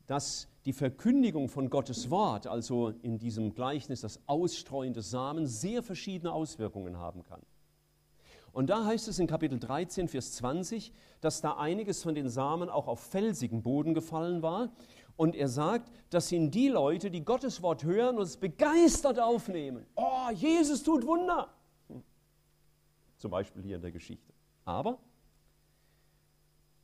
dass 0.06 0.48
die 0.64 0.72
Verkündigung 0.72 1.48
von 1.48 1.68
Gottes 1.68 2.10
Wort, 2.10 2.46
also 2.46 2.90
in 3.02 3.18
diesem 3.18 3.54
Gleichnis 3.54 4.00
das 4.00 4.20
Ausstreuen 4.26 4.94
des 4.94 5.10
Samen, 5.10 5.46
sehr 5.46 5.82
verschiedene 5.82 6.32
Auswirkungen 6.32 6.96
haben 6.96 7.22
kann. 7.22 7.42
Und 8.52 8.70
da 8.70 8.86
heißt 8.86 9.08
es 9.08 9.18
in 9.18 9.26
Kapitel 9.26 9.58
13, 9.58 10.08
Vers 10.08 10.32
20, 10.32 10.92
dass 11.20 11.42
da 11.42 11.58
einiges 11.58 12.02
von 12.02 12.14
den 12.14 12.30
Samen 12.30 12.70
auch 12.70 12.88
auf 12.88 13.00
felsigen 13.00 13.62
Boden 13.62 13.92
gefallen 13.92 14.40
war. 14.40 14.70
Und 15.16 15.34
er 15.34 15.48
sagt, 15.48 15.90
das 16.10 16.28
sind 16.28 16.54
die 16.54 16.68
Leute, 16.68 17.10
die 17.10 17.24
Gottes 17.24 17.62
Wort 17.62 17.84
hören 17.84 18.16
und 18.16 18.24
es 18.24 18.36
begeistert 18.36 19.18
aufnehmen. 19.18 19.86
Oh, 19.94 20.30
Jesus 20.34 20.82
tut 20.82 21.06
Wunder. 21.06 21.54
Zum 23.16 23.30
Beispiel 23.30 23.62
hier 23.62 23.76
in 23.76 23.82
der 23.82 23.92
Geschichte. 23.92 24.32
Aber 24.64 24.98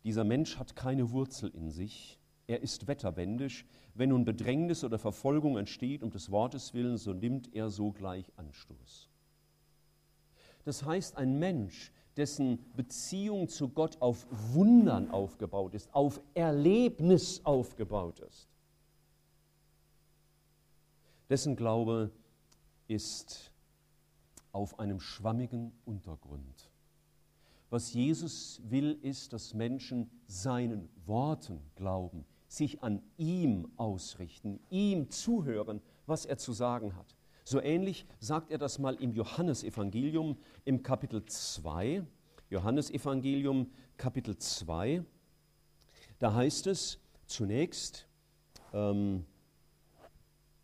dieser 0.05 0.25
Mensch 0.25 0.59
hat 0.59 0.75
keine 0.75 1.11
Wurzel 1.13 1.51
in 1.55 1.71
sich. 1.71 2.19
Er 2.47 2.63
ist 2.63 2.87
wetterwendisch. 2.89 3.67
Wenn 3.95 4.09
nun 4.09 4.25
Bedrängnis 4.25 4.83
oder 4.85 4.99
Verfolgung 4.99 5.59
entsteht 5.59 6.03
um 6.03 6.11
des 6.11 6.31
Wortes 6.31 6.73
willen, 6.73 6.97
so 6.97 7.13
nimmt 7.13 7.55
er 7.55 7.69
sogleich 7.69 8.33
Anstoß. 8.37 9.11
Das 10.65 10.85
heißt, 10.85 11.17
ein 11.17 11.39
Mensch, 11.39 11.93
dessen 12.17 12.59
Beziehung 12.77 13.49
zu 13.49 13.69
Gott 13.69 14.01
auf 14.01 14.27
Wundern 14.53 15.11
aufgebaut 15.11 15.75
ist, 15.75 15.93
auf 15.95 16.21
Erlebnis 16.35 17.41
aufgebaut 17.45 18.21
ist, 18.21 18.49
dessen 21.29 21.57
Glaube 21.57 22.11
ist 22.89 23.53
auf 24.53 24.79
einem 24.79 25.01
schwammigen 25.01 25.73
Untergrund. 25.85 26.71
Was 27.71 27.95
Jesus 27.95 28.61
will, 28.69 28.99
ist, 29.01 29.33
dass 29.33 29.55
Menschen 29.55 30.11
seinen 30.27 30.91
Worten 31.07 31.59
glauben, 31.75 32.27
sich 32.47 32.83
an 32.83 33.01
ihm 33.17 33.73
ausrichten, 33.79 34.61
ihm 34.69 35.09
zuhören, 35.09 35.81
was 36.07 36.27
er 36.27 36.37
zu 36.37 36.53
sagen 36.53 36.95
hat. 36.97 37.17
So 37.45 37.61
ähnlich 37.61 38.07
sagt 38.21 38.53
er 38.53 38.59
das 38.59 38.79
mal 38.79 38.95
im 38.95 39.13
Johannesevangelium 39.13 40.37
im 40.65 40.83
Kapitel 40.83 41.25
2. 41.25 42.05
Johannesevangelium 42.51 43.73
Kapitel 43.97 44.37
2. 44.37 45.05
Da 46.21 46.35
heißt 46.35 46.69
es 46.69 47.01
zunächst, 47.27 48.07
ähm, 48.73 49.25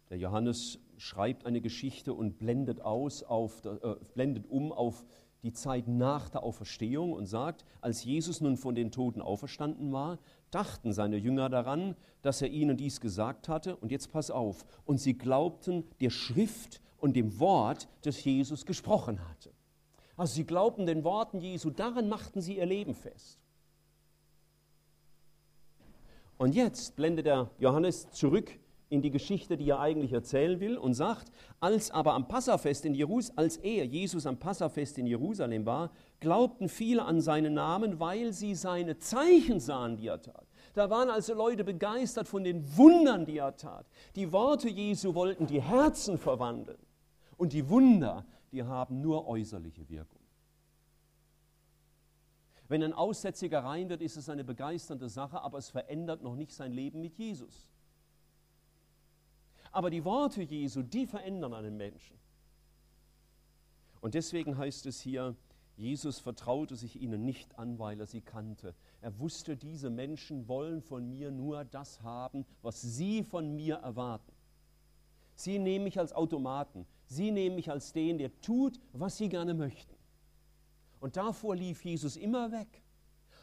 der 0.08 0.18
Johannes 0.18 0.78
schreibt 0.98 1.46
eine 1.46 1.60
Geschichte 1.60 2.14
und 2.14 2.38
blendet, 2.38 2.80
aus 2.80 3.24
auf, 3.24 3.64
äh, 3.64 3.96
blendet 4.14 4.46
um 4.46 4.70
auf 4.70 5.04
die 5.42 5.52
Zeit 5.52 5.86
nach 5.86 6.28
der 6.28 6.42
Auferstehung 6.42 7.12
und 7.12 7.26
sagt, 7.26 7.64
als 7.80 8.04
Jesus 8.04 8.40
nun 8.40 8.56
von 8.56 8.74
den 8.74 8.90
Toten 8.90 9.22
auferstanden 9.22 9.92
war, 9.92 10.18
dachten 10.50 10.92
seine 10.92 11.16
Jünger 11.16 11.48
daran, 11.48 11.94
dass 12.22 12.42
er 12.42 12.48
ihnen 12.48 12.76
dies 12.76 13.00
gesagt 13.00 13.48
hatte. 13.48 13.76
Und 13.76 13.92
jetzt 13.92 14.10
pass 14.10 14.30
auf. 14.30 14.66
Und 14.84 14.98
sie 14.98 15.16
glaubten 15.16 15.84
der 16.00 16.10
Schrift 16.10 16.80
und 16.98 17.14
dem 17.14 17.38
Wort, 17.38 17.88
das 18.02 18.24
Jesus 18.24 18.66
gesprochen 18.66 19.20
hatte. 19.28 19.52
Also 20.16 20.34
sie 20.34 20.44
glaubten 20.44 20.86
den 20.86 21.04
Worten 21.04 21.40
Jesu, 21.40 21.70
daran 21.70 22.08
machten 22.08 22.40
sie 22.40 22.56
ihr 22.56 22.66
Leben 22.66 22.94
fest. 22.94 23.38
Und 26.36 26.54
jetzt 26.54 26.96
blendet 26.96 27.26
der 27.26 27.50
Johannes 27.58 28.10
zurück 28.10 28.58
in 28.90 29.02
die 29.02 29.10
Geschichte, 29.10 29.56
die 29.56 29.68
er 29.68 29.80
eigentlich 29.80 30.12
erzählen 30.12 30.60
will 30.60 30.78
und 30.78 30.94
sagt, 30.94 31.30
als 31.60 31.90
aber 31.90 32.14
am 32.14 32.26
Passafest 32.26 32.84
in 32.84 32.94
Jerusalem, 32.94 33.38
als 33.38 33.56
er, 33.58 33.84
Jesus 33.84 34.26
am 34.26 34.38
Passafest 34.38 34.98
in 34.98 35.06
Jerusalem 35.06 35.66
war, 35.66 35.90
glaubten 36.20 36.68
viele 36.68 37.04
an 37.04 37.20
seinen 37.20 37.54
Namen, 37.54 38.00
weil 38.00 38.32
sie 38.32 38.54
seine 38.54 38.98
Zeichen 38.98 39.60
sahen, 39.60 39.96
die 39.96 40.06
er 40.06 40.22
tat. 40.22 40.46
Da 40.74 40.88
waren 40.90 41.10
also 41.10 41.34
Leute 41.34 41.64
begeistert 41.64 42.28
von 42.28 42.44
den 42.44 42.76
Wundern, 42.76 43.26
die 43.26 43.38
er 43.38 43.56
tat. 43.56 43.86
Die 44.16 44.32
Worte 44.32 44.68
Jesu 44.68 45.14
wollten 45.14 45.46
die 45.46 45.60
Herzen 45.60 46.16
verwandeln. 46.16 46.78
Und 47.36 47.52
die 47.52 47.68
Wunder, 47.68 48.24
die 48.52 48.62
haben 48.62 49.00
nur 49.00 49.26
äußerliche 49.28 49.88
Wirkung. 49.88 50.20
Wenn 52.68 52.82
ein 52.82 52.92
Aussätziger 52.92 53.64
rein 53.64 53.88
wird, 53.88 54.02
ist 54.02 54.16
es 54.16 54.28
eine 54.28 54.44
begeisternde 54.44 55.08
Sache, 55.08 55.40
aber 55.40 55.58
es 55.58 55.70
verändert 55.70 56.22
noch 56.22 56.36
nicht 56.36 56.52
sein 56.52 56.72
Leben 56.72 57.00
mit 57.00 57.16
Jesus. 57.16 57.66
Aber 59.70 59.90
die 59.90 60.04
Worte 60.04 60.42
Jesu, 60.42 60.82
die 60.82 61.06
verändern 61.06 61.54
einen 61.54 61.76
Menschen. 61.76 62.16
Und 64.00 64.14
deswegen 64.14 64.56
heißt 64.56 64.86
es 64.86 65.00
hier, 65.00 65.36
Jesus 65.76 66.18
vertraute 66.18 66.74
sich 66.74 67.00
ihnen 67.00 67.24
nicht 67.24 67.56
an, 67.58 67.78
weil 67.78 68.00
er 68.00 68.06
sie 68.06 68.20
kannte. 68.20 68.74
Er 69.00 69.18
wusste, 69.20 69.56
diese 69.56 69.90
Menschen 69.90 70.48
wollen 70.48 70.82
von 70.82 71.08
mir 71.08 71.30
nur 71.30 71.64
das 71.64 72.02
haben, 72.02 72.44
was 72.62 72.80
sie 72.80 73.22
von 73.22 73.54
mir 73.54 73.76
erwarten. 73.76 74.32
Sie 75.36 75.60
nehmen 75.60 75.84
mich 75.84 75.98
als 75.98 76.12
Automaten. 76.12 76.84
Sie 77.06 77.30
nehmen 77.30 77.54
mich 77.54 77.70
als 77.70 77.92
den, 77.92 78.18
der 78.18 78.40
tut, 78.40 78.80
was 78.92 79.18
sie 79.18 79.28
gerne 79.28 79.54
möchten. 79.54 79.94
Und 80.98 81.16
davor 81.16 81.54
lief 81.54 81.84
Jesus 81.84 82.16
immer 82.16 82.50
weg. 82.50 82.82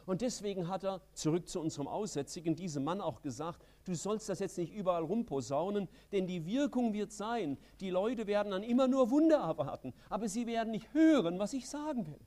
Und 0.06 0.22
deswegen 0.22 0.68
hat 0.68 0.84
er, 0.84 1.02
zurück 1.14 1.48
zu 1.48 1.62
unserem 1.62 1.88
Aussätzigen, 1.88 2.56
diesem 2.56 2.84
Mann 2.84 3.00
auch 3.00 3.22
gesagt, 3.22 3.66
du 3.86 3.96
sollst 3.96 4.30
das 4.30 4.40
jetzt 4.40 4.58
nicht 4.58 4.74
überall 4.74 5.04
rumposaunen, 5.04 5.88
denn 6.12 6.28
die 6.28 6.46
Wirkung 6.46 6.94
wird 6.94 7.12
sein, 7.12 7.58
die 7.80 7.90
Leute 7.90 8.28
werden 8.28 8.52
dann 8.52 8.64
immer 8.64 8.88
nur 8.88 9.12
Wunder 9.12 9.38
erwarten, 9.38 9.94
aber 10.10 10.28
sie 10.28 10.48
werden 10.48 10.72
nicht 10.72 10.94
hören, 10.94 11.40
was 11.40 11.54
ich 11.54 11.70
sagen 11.70 12.06
will. 12.08 12.20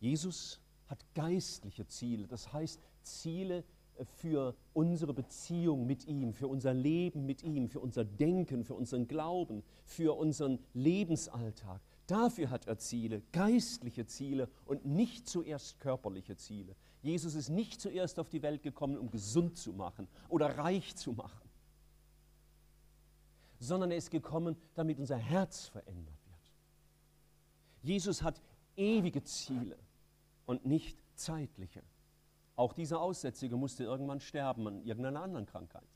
Jesus 0.00 0.60
hat 0.86 1.04
geistliche 1.14 1.86
Ziele, 1.86 2.26
das 2.26 2.52
heißt 2.52 2.80
Ziele 3.02 3.64
für 4.16 4.54
unsere 4.72 5.14
Beziehung 5.14 5.86
mit 5.86 6.06
ihm, 6.06 6.34
für 6.34 6.48
unser 6.48 6.74
Leben 6.74 7.26
mit 7.26 7.42
ihm, 7.42 7.68
für 7.68 7.80
unser 7.80 8.04
Denken, 8.04 8.64
für 8.64 8.74
unseren 8.74 9.06
Glauben, 9.06 9.62
für 9.84 10.16
unseren 10.18 10.58
Lebensalltag. 10.74 11.80
Dafür 12.06 12.50
hat 12.50 12.66
er 12.66 12.78
Ziele, 12.78 13.22
geistliche 13.32 14.04
Ziele 14.06 14.50
und 14.66 14.84
nicht 14.84 15.26
zuerst 15.26 15.80
körperliche 15.80 16.36
Ziele. 16.36 16.76
Jesus 17.00 17.34
ist 17.34 17.48
nicht 17.48 17.80
zuerst 17.80 18.18
auf 18.18 18.28
die 18.28 18.42
Welt 18.42 18.62
gekommen, 18.62 18.98
um 18.98 19.10
gesund 19.10 19.56
zu 19.56 19.72
machen 19.72 20.08
oder 20.28 20.58
reich 20.58 20.96
zu 20.96 21.12
machen, 21.12 21.48
sondern 23.58 23.90
er 23.90 23.96
ist 23.96 24.10
gekommen, 24.10 24.56
damit 24.74 24.98
unser 24.98 25.16
Herz 25.16 25.66
verändert 25.66 26.18
wird. 26.26 26.52
Jesus 27.82 28.22
hat 28.22 28.40
ewige 28.76 29.22
Ziele 29.22 29.78
und 30.46 30.66
nicht 30.66 30.98
zeitliche. 31.14 31.82
Auch 32.56 32.72
dieser 32.72 33.00
Aussätzige 33.00 33.56
musste 33.56 33.84
irgendwann 33.84 34.20
sterben 34.20 34.66
an 34.66 34.82
irgendeiner 34.82 35.22
anderen 35.22 35.46
Krankheit. 35.46 35.88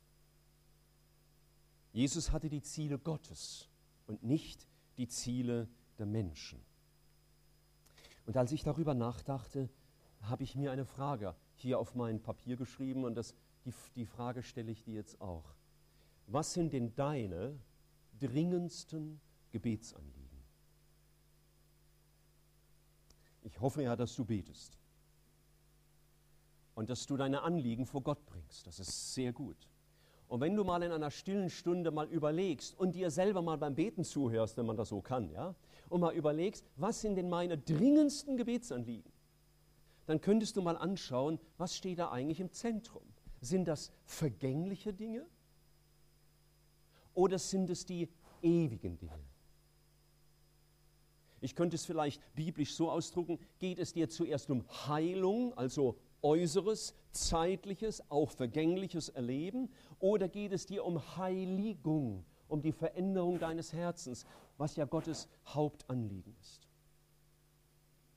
Jesus 1.93 2.33
hatte 2.33 2.49
die 2.49 2.63
Ziele 2.63 2.99
Gottes 2.99 3.69
und 4.07 4.23
nicht 4.23 4.67
die 4.97 5.09
Ziele 5.09 5.69
der 5.99 6.07
Menschen. 6.07 6.61
Und 8.27 8.37
als 8.37 8.53
ich 8.53 8.63
darüber 8.63 8.95
nachdachte, 8.95 9.69
habe 10.23 10.43
ich 10.43 10.55
mir 10.55 10.73
eine 10.73 10.85
Frage 10.85 11.35
hier 11.55 11.79
auf 11.79 11.95
mein 11.95 12.21
Papier 12.21 12.57
geschrieben 12.57 13.05
und 13.05 13.15
das, 13.15 13.35
die, 13.65 13.73
die 13.97 14.07
Frage 14.07 14.43
stelle 14.43 14.71
ich 14.71 14.83
dir 14.83 14.95
jetzt 14.95 15.21
auch. 15.21 15.55
Was 16.27 16.53
sind 16.53 16.73
denn 16.73 16.95
deine 16.95 17.59
dringendsten 18.21 19.21
Gebetsanliegen? 19.51 20.19
Ich 23.43 23.61
hoffe 23.61 23.83
ja, 23.83 23.97
dass 23.97 24.15
du 24.15 24.25
betest 24.25 24.77
und 26.75 26.91
dass 26.91 27.07
du 27.07 27.17
deine 27.17 27.43
Anliegen 27.43 27.87
vor 27.87 28.03
Gott 28.03 28.25
bringst. 28.27 28.67
Das 28.67 28.79
ist 28.79 29.15
sehr 29.15 29.33
gut. 29.33 29.57
Und 30.29 30.41
wenn 30.43 30.55
du 30.55 30.65
mal 30.65 30.83
in 30.83 30.93
einer 30.93 31.11
stillen 31.11 31.49
Stunde 31.49 31.91
mal 31.91 32.07
überlegst 32.09 32.79
und 32.79 32.95
dir 32.95 33.11
selber 33.11 33.41
mal 33.41 33.57
beim 33.57 33.75
Beten 33.75 34.05
zuhörst, 34.05 34.59
wenn 34.59 34.67
man 34.67 34.77
das 34.77 34.91
so 34.91 35.01
kann, 35.01 35.31
ja, 35.31 35.55
und 35.89 36.01
mal 36.01 36.15
überlegst, 36.15 36.65
was 36.77 37.01
sind 37.01 37.17
denn 37.17 37.29
meine 37.29 37.59
dringendsten 37.59 38.37
Gebetsanliegen, 38.37 39.13
dann 40.07 40.21
könntest 40.21 40.57
du 40.57 40.63
mal 40.63 40.77
anschauen, 40.77 41.39
was 41.59 41.77
steht 41.77 41.99
da 41.99 42.11
eigentlich 42.11 42.41
im 42.41 42.53
Zentrum. 42.53 43.03
Sind 43.41 43.69
das 43.69 43.93
vergängliche 44.05 44.93
Dinge 44.93 45.27
oder 47.15 47.39
sind 47.39 47.71
es 47.71 47.85
die 47.85 48.09
ewigen 48.43 48.99
Dinge? 48.99 49.19
Ich 51.41 51.55
könnte 51.55 51.77
es 51.77 51.87
vielleicht 51.87 52.21
biblisch 52.35 52.75
so 52.75 52.91
ausdrucken, 52.91 53.39
geht 53.59 53.79
es 53.79 53.93
dir 53.93 54.09
zuerst 54.09 54.51
um 54.51 54.65
Heilung, 54.89 55.53
also 55.55 55.97
äußeres, 56.23 56.95
zeitliches, 57.13 58.03
auch 58.11 58.31
vergängliches 58.31 59.09
Erleben? 59.09 59.71
Oder 60.01 60.29
geht 60.29 60.53
es 60.53 60.67
dir 60.67 60.85
um 60.85 61.17
Heiligung, 61.17 62.25
um 62.49 62.61
die 62.61 62.73
Veränderung 62.73 63.39
deines 63.39 63.73
Herzens, 63.73 64.27
was 64.59 64.77
ja 64.77 64.85
Gottes 64.85 65.29
Hauptanliegen 65.47 66.37
ist? 66.41 66.69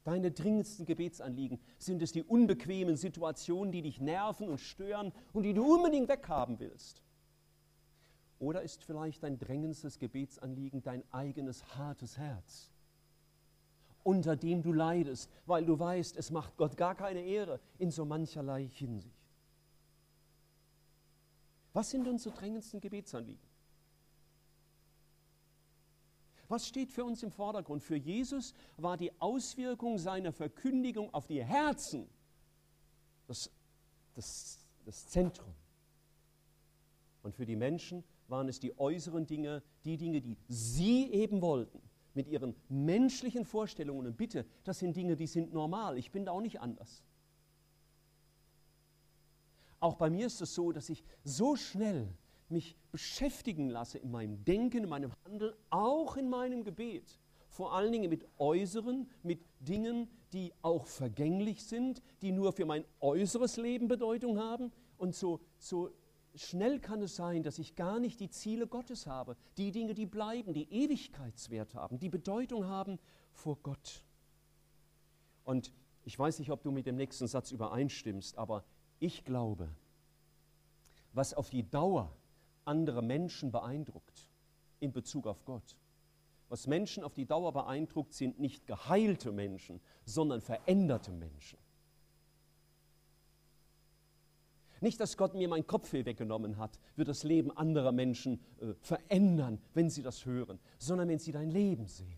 Deine 0.03 0.31
dringendsten 0.31 0.85
Gebetsanliegen 0.85 1.59
sind 1.77 2.01
es 2.01 2.11
die 2.11 2.23
unbequemen 2.23 2.97
Situationen, 2.97 3.71
die 3.71 3.83
dich 3.83 4.01
nerven 4.01 4.49
und 4.49 4.59
stören 4.59 5.13
und 5.31 5.43
die 5.43 5.53
du 5.53 5.75
unbedingt 5.75 6.09
weghaben 6.09 6.59
willst? 6.59 7.01
Oder 8.39 8.63
ist 8.63 8.83
vielleicht 8.83 9.23
dein 9.23 9.37
drängendstes 9.37 9.99
Gebetsanliegen 9.99 10.81
dein 10.81 11.03
eigenes 11.11 11.77
hartes 11.77 12.17
Herz? 12.17 12.71
unter 14.03 14.35
dem 14.35 14.61
du 14.61 14.73
leidest, 14.73 15.29
weil 15.45 15.65
du 15.65 15.77
weißt, 15.77 16.17
es 16.17 16.31
macht 16.31 16.57
Gott 16.57 16.77
gar 16.77 16.95
keine 16.95 17.21
Ehre 17.21 17.59
in 17.77 17.91
so 17.91 18.05
mancherlei 18.05 18.67
Hinsicht. 18.67 19.15
Was 21.73 21.89
sind 21.91 22.07
unsere 22.07 22.35
drängendsten 22.35 22.81
Gebetsanliegen? 22.81 23.50
Was 26.51 26.67
steht 26.67 26.91
für 26.91 27.05
uns 27.05 27.23
im 27.23 27.31
Vordergrund? 27.31 27.81
Für 27.81 27.95
Jesus 27.95 28.53
war 28.75 28.97
die 28.97 29.11
Auswirkung 29.21 29.97
seiner 29.97 30.33
Verkündigung 30.33 31.13
auf 31.13 31.25
die 31.25 31.41
Herzen 31.41 32.09
das, 33.25 33.49
das, 34.13 34.59
das 34.85 35.07
Zentrum. 35.07 35.53
Und 37.23 37.33
für 37.33 37.45
die 37.45 37.55
Menschen 37.55 38.03
waren 38.27 38.49
es 38.49 38.59
die 38.59 38.77
äußeren 38.77 39.25
Dinge, 39.25 39.63
die 39.85 39.95
Dinge, 39.95 40.19
die 40.19 40.37
sie 40.49 41.09
eben 41.13 41.41
wollten, 41.41 41.81
mit 42.13 42.27
ihren 42.27 42.53
menschlichen 42.67 43.45
Vorstellungen. 43.45 44.07
Und 44.07 44.17
bitte, 44.17 44.45
das 44.65 44.79
sind 44.79 44.97
Dinge, 44.97 45.15
die 45.15 45.27
sind 45.27 45.53
normal. 45.53 45.97
Ich 45.97 46.11
bin 46.11 46.25
da 46.25 46.33
auch 46.33 46.41
nicht 46.41 46.59
anders. 46.59 47.01
Auch 49.79 49.95
bei 49.95 50.09
mir 50.09 50.27
ist 50.27 50.41
es 50.41 50.53
so, 50.53 50.73
dass 50.73 50.89
ich 50.89 51.01
so 51.23 51.55
schnell 51.55 52.09
mich 52.51 52.75
beschäftigen 52.91 53.69
lasse 53.69 53.97
in 53.97 54.11
meinem 54.11 54.43
Denken, 54.43 54.83
in 54.83 54.89
meinem 54.89 55.11
Handeln, 55.25 55.53
auch 55.69 56.17
in 56.17 56.29
meinem 56.29 56.63
Gebet. 56.63 57.19
Vor 57.49 57.73
allen 57.73 57.91
Dingen 57.91 58.09
mit 58.09 58.25
äußeren, 58.37 59.09
mit 59.23 59.41
Dingen, 59.59 60.07
die 60.31 60.53
auch 60.61 60.87
vergänglich 60.87 61.63
sind, 61.63 62.01
die 62.21 62.31
nur 62.31 62.53
für 62.53 62.65
mein 62.65 62.85
äußeres 62.99 63.57
Leben 63.57 63.87
Bedeutung 63.87 64.39
haben. 64.39 64.71
Und 64.97 65.15
so, 65.15 65.41
so 65.57 65.91
schnell 66.35 66.79
kann 66.79 67.01
es 67.01 67.15
sein, 67.15 67.43
dass 67.43 67.59
ich 67.59 67.75
gar 67.75 67.99
nicht 67.99 68.19
die 68.19 68.29
Ziele 68.29 68.67
Gottes 68.67 69.07
habe, 69.07 69.35
die 69.57 69.71
Dinge, 69.71 69.93
die 69.93 70.05
bleiben, 70.05 70.53
die 70.53 70.71
Ewigkeitswert 70.71 71.75
haben, 71.75 71.99
die 71.99 72.09
Bedeutung 72.09 72.65
haben 72.65 72.99
vor 73.33 73.57
Gott. 73.61 74.03
Und 75.43 75.73
ich 76.03 76.17
weiß 76.17 76.39
nicht, 76.39 76.51
ob 76.51 76.63
du 76.63 76.71
mit 76.71 76.85
dem 76.85 76.95
nächsten 76.95 77.27
Satz 77.27 77.51
übereinstimmst, 77.51 78.37
aber 78.37 78.63
ich 78.99 79.25
glaube, 79.25 79.69
was 81.13 81.33
auf 81.33 81.49
die 81.49 81.69
Dauer 81.69 82.15
andere 82.71 83.01
Menschen 83.01 83.51
beeindruckt 83.51 84.29
in 84.79 84.93
Bezug 84.93 85.27
auf 85.27 85.43
Gott, 85.43 85.75
was 86.47 86.67
Menschen 86.67 87.03
auf 87.03 87.13
die 87.13 87.25
Dauer 87.25 87.51
beeindruckt, 87.51 88.13
sind 88.13 88.39
nicht 88.39 88.65
geheilte 88.65 89.31
Menschen, 89.31 89.81
sondern 90.05 90.41
veränderte 90.41 91.11
Menschen. 91.11 91.59
Nicht, 94.79 94.99
dass 94.99 95.15
Gott 95.15 95.35
mir 95.35 95.47
mein 95.47 95.67
Kopfweh 95.67 96.05
weggenommen 96.05 96.57
hat, 96.57 96.79
wird 96.95 97.07
das 97.07 97.23
Leben 97.23 97.55
anderer 97.55 97.91
Menschen 97.91 98.39
äh, 98.59 98.73
verändern, 98.81 99.61
wenn 99.73 99.89
sie 99.89 100.01
das 100.01 100.25
hören, 100.25 100.59
sondern 100.79 101.07
wenn 101.07 101.19
sie 101.19 101.31
dein 101.31 101.51
Leben 101.51 101.87
sehen. 101.87 102.17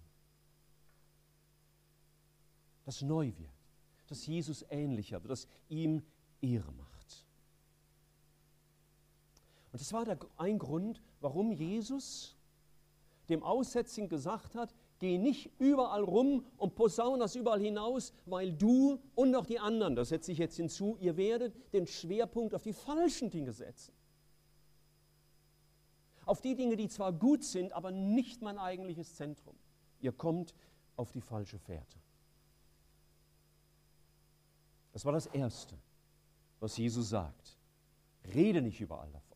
Das 2.85 3.01
neu 3.01 3.33
wird, 3.37 3.51
dass 4.07 4.25
Jesus 4.25 4.65
ähnlicher 4.69 5.21
wird, 5.21 5.31
dass 5.31 5.47
ihm 5.67 6.03
Ehre 6.41 6.71
macht. 6.71 6.92
Und 9.73 9.81
das 9.81 9.91
war 9.91 10.05
der, 10.05 10.17
ein 10.37 10.57
Grund, 10.57 11.01
warum 11.19 11.51
Jesus 11.51 12.37
dem 13.27 13.43
Aussätzigen 13.43 14.07
gesagt 14.07 14.55
hat, 14.55 14.73
Geh 15.03 15.17
nicht 15.17 15.51
überall 15.59 16.01
rum 16.01 16.45
und 16.55 16.75
posaun 16.75 17.19
das 17.19 17.35
überall 17.35 17.59
hinaus, 17.59 18.13
weil 18.25 18.53
du 18.53 19.01
und 19.15 19.35
auch 19.35 19.45
die 19.45 19.59
anderen, 19.59 19.97
das 19.97 20.07
setze 20.07 20.31
ich 20.31 20.37
jetzt 20.37 20.55
hinzu, 20.55 20.95
ihr 21.01 21.17
werdet 21.17 21.53
den 21.73 21.87
Schwerpunkt 21.87 22.55
auf 22.55 22.61
die 22.61 22.71
falschen 22.71 23.29
Dinge 23.29 23.51
setzen. 23.51 23.93
Auf 26.25 26.39
die 26.39 26.55
Dinge, 26.55 26.77
die 26.77 26.87
zwar 26.87 27.11
gut 27.11 27.43
sind, 27.43 27.73
aber 27.73 27.91
nicht 27.91 28.41
mein 28.41 28.57
eigentliches 28.57 29.15
Zentrum. 29.15 29.57
Ihr 29.99 30.13
kommt 30.13 30.53
auf 30.95 31.11
die 31.11 31.19
falsche 31.19 31.59
Fährte. 31.59 31.99
Das 34.93 35.03
war 35.03 35.11
das 35.11 35.25
Erste, 35.25 35.75
was 36.61 36.77
Jesus 36.77 37.09
sagt. 37.09 37.57
Rede 38.33 38.61
nicht 38.61 38.79
überall 38.79 39.11
davon. 39.11 39.32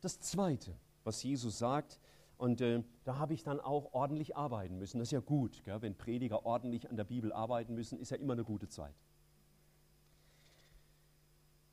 Das 0.00 0.20
Zweite, 0.20 0.76
was 1.04 1.22
Jesus 1.22 1.58
sagt, 1.58 2.00
und 2.36 2.60
äh, 2.60 2.84
da 3.02 3.18
habe 3.18 3.34
ich 3.34 3.42
dann 3.42 3.58
auch 3.58 3.92
ordentlich 3.92 4.36
arbeiten 4.36 4.78
müssen. 4.78 4.98
Das 4.98 5.08
ist 5.08 5.12
ja 5.12 5.20
gut, 5.20 5.64
gell? 5.64 5.82
wenn 5.82 5.96
Prediger 5.96 6.46
ordentlich 6.46 6.88
an 6.88 6.96
der 6.96 7.04
Bibel 7.04 7.32
arbeiten 7.32 7.74
müssen, 7.74 7.98
ist 7.98 8.10
ja 8.10 8.16
immer 8.16 8.34
eine 8.34 8.44
gute 8.44 8.68
Zeit. 8.68 8.94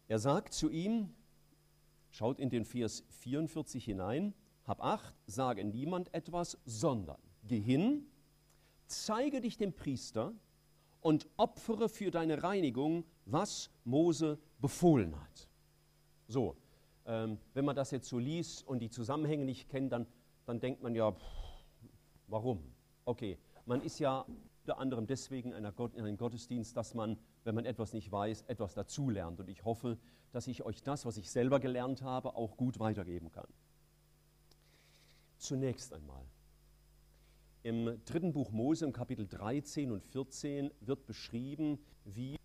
Er 0.07 0.17
sagt 0.17 0.53
zu 0.53 0.69
ihm, 0.69 1.13
schaut 2.09 2.39
in 2.39 2.49
den 2.49 2.65
Vers 2.65 3.03
44 3.09 3.83
hinein, 3.83 4.33
hab 4.65 4.83
acht, 4.83 5.15
sage 5.27 5.63
niemand 5.63 6.11
etwas, 6.13 6.57
sondern 6.65 7.19
geh 7.43 7.59
hin, 7.59 8.07
zeige 8.87 9.41
dich 9.41 9.57
dem 9.57 9.73
Priester 9.73 10.33
und 11.01 11.27
opfere 11.37 11.89
für 11.89 12.09
deine 12.09 12.41
Reinigung, 12.41 13.05
was 13.25 13.69
Mose 13.83 14.39
befohlen 14.59 15.19
hat. 15.19 15.47
So, 16.27 16.55
ähm, 17.05 17.37
wenn 17.53 17.65
man 17.65 17.75
das 17.75 17.91
jetzt 17.91 18.09
so 18.09 18.19
liest 18.19 18.67
und 18.67 18.79
die 18.79 18.89
Zusammenhänge 18.89 19.45
nicht 19.45 19.69
kennt, 19.69 19.91
dann 19.91 20.07
dann 20.45 20.59
denkt 20.59 20.81
man 20.81 20.95
ja, 20.95 21.11
pff, 21.11 21.23
warum? 22.27 22.63
Okay, 23.05 23.37
man 23.65 23.81
ist 23.81 23.99
ja 23.99 24.25
unter 24.61 24.79
anderem 24.79 25.05
deswegen 25.05 25.51
in 25.53 25.65
einem 25.65 26.17
Gottesdienst, 26.17 26.75
dass 26.75 26.93
man, 26.93 27.17
wenn 27.43 27.55
man 27.55 27.65
etwas 27.65 27.93
nicht 27.93 28.11
weiß, 28.11 28.43
etwas 28.47 28.73
dazulernt. 28.73 29.39
Und 29.39 29.49
ich 29.49 29.63
hoffe, 29.63 29.97
dass 30.31 30.47
ich 30.47 30.63
euch 30.63 30.81
das, 30.81 31.05
was 31.05 31.17
ich 31.17 31.29
selber 31.29 31.59
gelernt 31.59 32.01
habe, 32.01 32.35
auch 32.35 32.57
gut 32.57 32.79
weitergeben 32.79 33.31
kann. 33.31 33.47
Zunächst 35.37 35.93
einmal. 35.93 36.25
Im 37.61 37.99
dritten 38.05 38.33
Buch 38.33 38.51
Mose, 38.51 38.85
im 38.85 38.93
Kapitel 38.93 39.27
13 39.27 39.91
und 39.91 40.03
14, 40.03 40.71
wird 40.81 41.05
beschrieben, 41.05 41.79
wie 42.05 42.37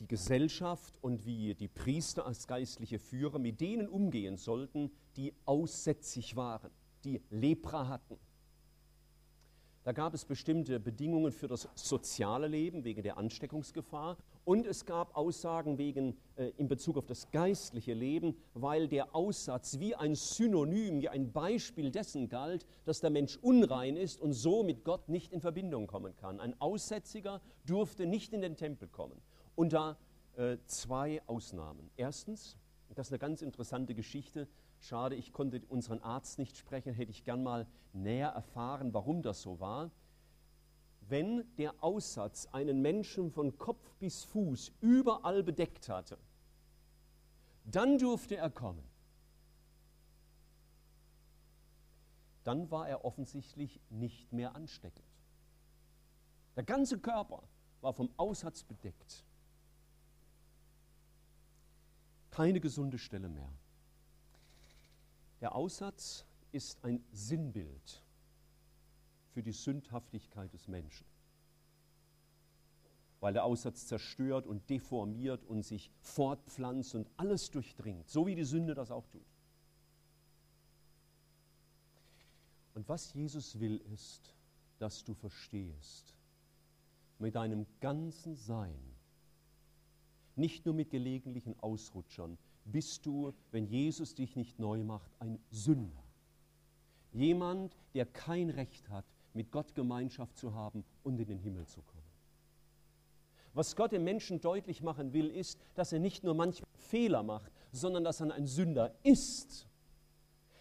die 0.00 0.08
Gesellschaft 0.08 0.94
und 1.00 1.24
wie 1.24 1.54
die 1.54 1.68
Priester 1.68 2.26
als 2.26 2.46
geistliche 2.46 2.98
Führer 2.98 3.38
mit 3.38 3.60
denen 3.60 3.88
umgehen 3.88 4.36
sollten, 4.36 4.90
die 5.16 5.34
aussätzig 5.44 6.36
waren 6.36 6.70
die 7.04 7.20
Lepra 7.30 7.88
hatten. 7.88 8.18
Da 9.84 9.92
gab 9.92 10.12
es 10.12 10.26
bestimmte 10.26 10.78
Bedingungen 10.80 11.32
für 11.32 11.48
das 11.48 11.66
soziale 11.74 12.46
Leben 12.46 12.84
wegen 12.84 13.02
der 13.02 13.16
Ansteckungsgefahr 13.16 14.18
und 14.44 14.66
es 14.66 14.84
gab 14.84 15.16
Aussagen 15.16 15.78
wegen, 15.78 16.18
äh, 16.36 16.50
in 16.58 16.68
Bezug 16.68 16.98
auf 16.98 17.06
das 17.06 17.30
geistliche 17.30 17.94
Leben, 17.94 18.36
weil 18.52 18.88
der 18.88 19.14
Aussatz 19.14 19.78
wie 19.78 19.94
ein 19.94 20.14
Synonym, 20.14 21.00
wie 21.00 21.08
ein 21.08 21.32
Beispiel 21.32 21.90
dessen 21.90 22.28
galt, 22.28 22.66
dass 22.84 23.00
der 23.00 23.08
Mensch 23.08 23.38
unrein 23.40 23.96
ist 23.96 24.20
und 24.20 24.34
so 24.34 24.62
mit 24.62 24.84
Gott 24.84 25.08
nicht 25.08 25.32
in 25.32 25.40
Verbindung 25.40 25.86
kommen 25.86 26.14
kann. 26.16 26.38
Ein 26.38 26.60
Aussätziger 26.60 27.40
durfte 27.64 28.04
nicht 28.04 28.34
in 28.34 28.42
den 28.42 28.56
Tempel 28.56 28.88
kommen. 28.88 29.22
Unter 29.58 29.98
äh, 30.36 30.56
zwei 30.66 31.20
Ausnahmen. 31.26 31.90
Erstens, 31.96 32.56
das 32.94 33.08
ist 33.08 33.12
eine 33.12 33.18
ganz 33.18 33.42
interessante 33.42 33.92
Geschichte, 33.92 34.46
Schade, 34.78 35.16
ich 35.16 35.32
konnte 35.32 35.60
unseren 35.68 36.00
Arzt 36.00 36.38
nicht 36.38 36.56
sprechen, 36.56 36.94
hätte 36.94 37.10
ich 37.10 37.24
gern 37.24 37.42
mal 37.42 37.66
näher 37.92 38.28
erfahren, 38.28 38.94
warum 38.94 39.22
das 39.22 39.42
so 39.42 39.58
war. 39.58 39.90
Wenn 41.00 41.44
der 41.56 41.74
Aussatz 41.82 42.46
einen 42.52 42.82
Menschen 42.82 43.32
von 43.32 43.58
Kopf 43.58 43.94
bis 43.94 44.22
Fuß 44.22 44.70
überall 44.80 45.42
bedeckt 45.42 45.88
hatte, 45.88 46.18
dann 47.64 47.98
durfte 47.98 48.36
er 48.36 48.50
kommen. 48.50 48.84
Dann 52.44 52.70
war 52.70 52.88
er 52.88 53.04
offensichtlich 53.04 53.80
nicht 53.90 54.32
mehr 54.32 54.54
ansteckend. 54.54 55.04
Der 56.54 56.62
ganze 56.62 57.00
Körper 57.00 57.42
war 57.80 57.92
vom 57.92 58.10
Aussatz 58.16 58.62
bedeckt. 58.62 59.24
Keine 62.38 62.60
gesunde 62.60 62.98
Stelle 62.98 63.28
mehr. 63.28 63.52
Der 65.40 65.56
Aussatz 65.56 66.24
ist 66.52 66.84
ein 66.84 67.04
Sinnbild 67.10 68.04
für 69.32 69.42
die 69.42 69.50
Sündhaftigkeit 69.50 70.52
des 70.52 70.68
Menschen, 70.68 71.04
weil 73.18 73.32
der 73.32 73.42
Aussatz 73.42 73.88
zerstört 73.88 74.46
und 74.46 74.70
deformiert 74.70 75.44
und 75.46 75.64
sich 75.64 75.90
fortpflanzt 76.00 76.94
und 76.94 77.10
alles 77.16 77.50
durchdringt, 77.50 78.08
so 78.08 78.28
wie 78.28 78.36
die 78.36 78.44
Sünde 78.44 78.76
das 78.76 78.92
auch 78.92 79.08
tut. 79.08 79.26
Und 82.74 82.88
was 82.88 83.14
Jesus 83.14 83.58
will, 83.58 83.78
ist, 83.92 84.32
dass 84.78 85.02
du 85.02 85.12
verstehst, 85.12 86.14
mit 87.18 87.34
deinem 87.34 87.66
ganzen 87.80 88.36
Sein, 88.36 88.94
nicht 90.38 90.64
nur 90.66 90.74
mit 90.74 90.90
gelegentlichen 90.90 91.58
Ausrutschern, 91.60 92.38
bist 92.64 93.06
du, 93.06 93.32
wenn 93.50 93.66
Jesus 93.66 94.14
dich 94.14 94.36
nicht 94.36 94.58
neu 94.58 94.84
macht, 94.84 95.10
ein 95.18 95.38
Sünder. 95.50 96.04
Jemand, 97.12 97.76
der 97.94 98.06
kein 98.06 98.50
Recht 98.50 98.88
hat, 98.90 99.06
mit 99.32 99.50
Gott 99.50 99.74
Gemeinschaft 99.74 100.36
zu 100.36 100.54
haben 100.54 100.84
und 101.02 101.18
in 101.18 101.26
den 101.26 101.38
Himmel 101.38 101.66
zu 101.66 101.82
kommen. 101.82 102.02
Was 103.54 103.74
Gott 103.74 103.92
dem 103.92 104.04
Menschen 104.04 104.40
deutlich 104.40 104.82
machen 104.82 105.12
will, 105.12 105.30
ist, 105.30 105.58
dass 105.74 105.92
er 105.92 105.98
nicht 105.98 106.22
nur 106.22 106.34
manchmal 106.34 106.68
Fehler 106.76 107.22
macht, 107.22 107.52
sondern 107.72 108.04
dass 108.04 108.20
er 108.20 108.32
ein 108.32 108.46
Sünder 108.46 108.94
ist. 109.02 109.66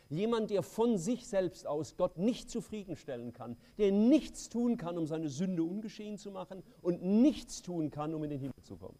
Jemand, 0.09 0.49
der 0.51 0.63
von 0.63 0.97
sich 0.97 1.27
selbst 1.27 1.67
aus 1.67 1.97
Gott 1.97 2.17
nicht 2.17 2.49
zufriedenstellen 2.49 3.33
kann, 3.33 3.57
der 3.77 3.91
nichts 3.91 4.47
tun 4.47 4.77
kann, 4.77 4.97
um 4.97 5.05
seine 5.05 5.27
Sünde 5.27 5.63
ungeschehen 5.63 6.17
zu 6.17 6.31
machen 6.31 6.63
und 6.81 7.03
nichts 7.03 7.61
tun 7.61 7.91
kann, 7.91 8.13
um 8.13 8.23
in 8.23 8.29
den 8.29 8.39
Himmel 8.39 8.63
zu 8.63 8.77
kommen. 8.77 8.97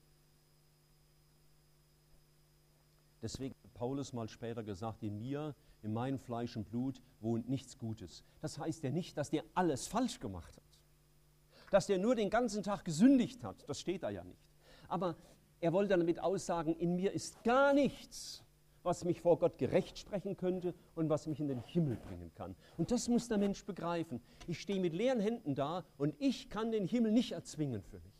Deswegen 3.22 3.56
hat 3.64 3.74
Paulus 3.74 4.14
mal 4.14 4.30
später 4.30 4.64
gesagt, 4.64 5.04
in 5.04 5.18
mir, 5.18 5.56
in 5.82 5.94
meinem 5.94 6.20
Fleisch 6.20 6.56
und 6.56 6.70
Blut 6.70 7.02
wohnt 7.20 7.50
nichts 7.50 7.78
Gutes. 7.78 8.24
Das 8.42 8.58
heißt 8.60 8.84
ja 8.84 8.92
nicht, 8.92 9.18
dass 9.18 9.30
der 9.30 9.44
alles 9.54 9.88
falsch 9.88 10.20
gemacht 10.20 10.56
hat. 10.56 10.64
Dass 11.72 11.88
der 11.88 11.98
nur 11.98 12.16
den 12.16 12.30
ganzen 12.30 12.64
Tag 12.64 12.86
gesündigt 12.86 13.44
hat, 13.44 13.68
das 13.68 13.80
steht 13.80 14.04
da 14.04 14.10
ja 14.10 14.24
nicht. 14.24 14.48
Aber 14.88 15.16
er 15.60 15.74
wollte 15.74 15.90
damit 15.90 16.20
aussagen, 16.20 16.76
in 16.76 16.96
mir 16.96 17.12
ist 17.12 17.44
gar 17.44 17.74
nichts, 17.74 18.44
was 18.84 19.04
mich 19.04 19.22
vor 19.22 19.38
Gott 19.38 19.58
gerecht 19.58 19.98
sprechen 19.98 20.38
könnte 20.38 20.74
und 20.96 21.10
was 21.10 21.28
mich 21.28 21.40
in 21.40 21.48
den 21.48 21.62
Himmel 21.62 21.98
bringen 21.98 22.32
kann. 22.36 22.56
Und 22.78 22.92
das 22.92 23.10
muss 23.10 23.28
der 23.28 23.38
Mensch 23.38 23.66
begreifen. 23.66 24.22
Ich 24.48 24.62
stehe 24.62 24.80
mit 24.80 24.94
leeren 24.94 25.20
Händen 25.20 25.56
da 25.56 25.84
und 25.98 26.16
ich 26.20 26.50
kann 26.50 26.72
den 26.72 26.86
Himmel 26.86 27.12
nicht 27.12 27.34
erzwingen 27.34 27.84
für 27.84 28.00
mich. 28.00 28.17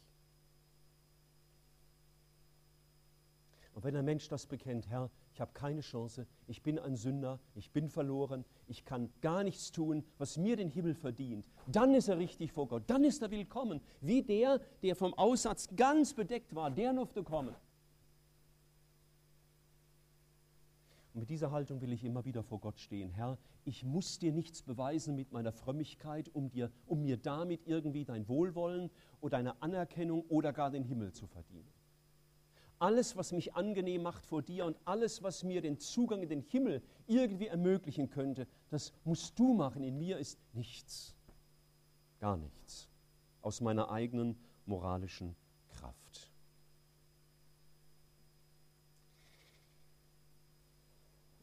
Und 3.78 3.84
wenn 3.84 3.94
der 3.94 4.02
Mensch 4.02 4.28
das 4.28 4.48
bekennt, 4.48 4.90
Herr, 4.90 5.12
ich 5.36 5.40
habe 5.40 5.52
keine 5.54 5.82
Chance, 5.82 6.26
ich 6.48 6.64
bin 6.64 6.80
ein 6.80 6.96
Sünder, 6.96 7.40
ich 7.54 7.70
bin 7.70 7.90
verloren, 7.90 8.44
ich 8.68 8.86
kann 8.86 9.12
gar 9.22 9.44
nichts 9.44 9.72
tun, 9.72 10.04
was 10.18 10.36
mir 10.36 10.56
den 10.56 10.72
Himmel 10.72 10.96
verdient, 10.96 11.48
dann 11.68 11.94
ist 11.94 12.08
er 12.08 12.18
richtig 12.18 12.52
vor 12.52 12.68
Gott, 12.68 12.86
dann 12.88 13.04
ist 13.04 13.22
er 13.22 13.30
willkommen, 13.30 13.80
wie 14.02 14.24
der, 14.24 14.60
der 14.82 14.96
vom 14.96 15.14
Aussatz 15.14 15.68
ganz 15.76 16.16
bedeckt 16.16 16.56
war, 16.56 16.72
der 16.72 16.92
durfte 16.92 17.22
kommen. 17.22 17.54
Und 21.14 21.20
mit 21.20 21.30
dieser 21.30 21.52
Haltung 21.52 21.80
will 21.80 21.94
ich 21.94 22.04
immer 22.04 22.26
wieder 22.26 22.42
vor 22.42 22.60
Gott 22.60 22.80
stehen. 22.80 23.12
Herr, 23.12 23.38
ich 23.64 23.84
muss 23.84 24.18
dir 24.18 24.32
nichts 24.32 24.64
beweisen 24.64 25.14
mit 25.14 25.32
meiner 25.32 25.52
Frömmigkeit, 25.52 26.34
um, 26.34 26.50
dir, 26.50 26.72
um 26.88 27.04
mir 27.04 27.18
damit 27.18 27.68
irgendwie 27.68 28.06
dein 28.06 28.28
Wohlwollen 28.28 28.90
oder 29.22 29.38
deine 29.38 29.62
Anerkennung 29.62 30.26
oder 30.30 30.52
gar 30.52 30.72
den 30.72 30.84
Himmel 30.84 31.14
zu 31.14 31.28
verdienen. 31.28 31.77
Alles, 32.80 33.16
was 33.16 33.32
mich 33.32 33.56
angenehm 33.56 34.04
macht 34.04 34.26
vor 34.26 34.42
dir 34.42 34.66
und 34.66 34.78
alles, 34.86 35.24
was 35.24 35.44
mir 35.44 35.62
den 35.62 35.80
Zugang 35.80 36.22
in 36.22 36.30
den 36.30 36.42
Himmel 36.42 36.84
irgendwie 37.08 37.48
ermöglichen 37.48 38.10
könnte, 38.10 38.48
das 38.70 38.94
musst 39.04 39.38
du 39.40 39.54
machen. 39.54 39.84
In 39.84 39.98
mir 39.98 40.18
ist 40.20 40.40
nichts, 40.54 41.16
gar 42.20 42.38
nichts 42.38 42.88
aus 43.42 43.62
meiner 43.62 43.90
eigenen 43.90 44.38
moralischen 44.66 45.36
Kraft. 45.70 46.32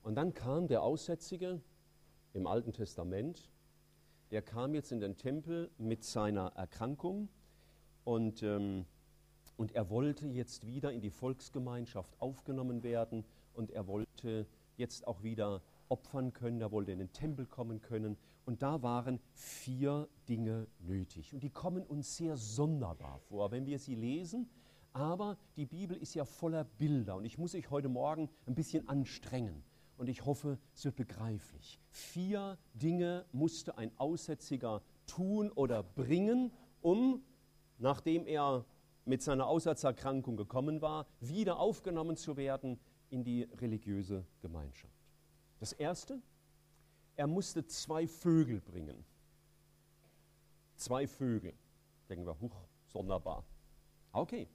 Und 0.03 0.17
dann 0.17 0.35
kam 0.35 0.69
der 0.69 0.83
Aussätzige 0.83 1.63
im 2.35 2.47
Alten 2.47 2.73
Testament, 2.73 3.51
der 4.31 4.43
kam 4.43 4.75
jetzt 4.75 4.93
in 4.93 5.01
den 5.01 5.17
Tempel 5.17 5.71
mit 5.79 6.05
seiner 6.05 6.49
Erkrankung 6.57 7.29
und 8.05 8.43
ähm, 8.43 8.85
und 9.57 9.75
er 9.75 9.91
wollte 9.91 10.27
jetzt 10.29 10.67
wieder 10.67 10.93
in 10.93 11.01
die 11.01 11.11
Volksgemeinschaft 11.11 12.21
aufgenommen 12.21 12.83
werden 12.83 13.25
und 13.55 13.71
er 13.71 13.87
wollte 13.87 14.47
jetzt 14.77 15.07
auch 15.07 15.23
wieder 15.23 15.63
opfern 15.89 16.33
können, 16.33 16.61
er 16.61 16.73
wollte 16.73 16.93
in 16.93 16.99
den 16.99 17.13
Tempel 17.13 17.47
kommen 17.47 17.81
können. 17.81 18.17
Und 18.47 18.63
da 18.63 18.83
waren 18.83 19.21
vier 19.33 20.09
Dinge 20.29 20.67
nötig. 20.81 21.33
Und 21.33 21.43
die 21.43 21.51
kommen 21.51 21.87
uns 21.87 22.17
sehr 22.17 22.37
sonderbar 22.37 23.19
vor, 23.21 23.51
wenn 23.51 23.67
wir 23.67 23.79
sie 23.79 23.95
lesen. 23.95 24.51
Aber 24.93 25.39
die 25.57 25.67
Bibel 25.67 25.97
ist 25.97 26.15
ja 26.15 26.25
voller 26.25 26.65
Bilder 26.65 27.17
und 27.17 27.25
ich 27.25 27.37
muss 27.37 27.55
euch 27.55 27.71
heute 27.71 27.89
Morgen 27.89 28.29
ein 28.47 28.55
bisschen 28.55 28.89
anstrengen. 28.89 29.65
Und 29.97 30.09
ich 30.09 30.25
hoffe, 30.25 30.59
es 30.75 30.85
wird 30.85 30.97
begreiflich. 30.97 31.81
Vier 31.91 32.59
Dinge 32.75 33.25
musste 33.33 33.77
ein 33.79 33.91
Aussätziger 33.97 34.83
tun 35.07 35.51
oder 35.51 35.83
bringen, 35.83 36.53
um, 36.81 37.23
nachdem 37.79 38.27
er 38.27 38.65
mit 39.05 39.23
seiner 39.23 39.47
Aussatzerkrankung 39.47 40.37
gekommen 40.37 40.81
war, 40.81 41.07
wieder 41.21 41.59
aufgenommen 41.59 42.17
zu 42.17 42.37
werden 42.37 42.79
in 43.11 43.25
die 43.25 43.43
religiöse 43.61 44.25
Gemeinschaft. 44.41 44.95
Das 45.61 45.73
Erste, 45.73 46.21
er 47.17 47.27
musste 47.27 47.67
zwei 47.67 48.07
Vögel 48.07 48.61
bringen. 48.61 49.05
Zwei 50.77 51.07
Vögel. 51.07 51.55
Denken 52.09 52.27
wir, 52.27 52.39
huch, 52.41 52.57
sonderbar. 52.89 53.45
Okay, 54.13 54.49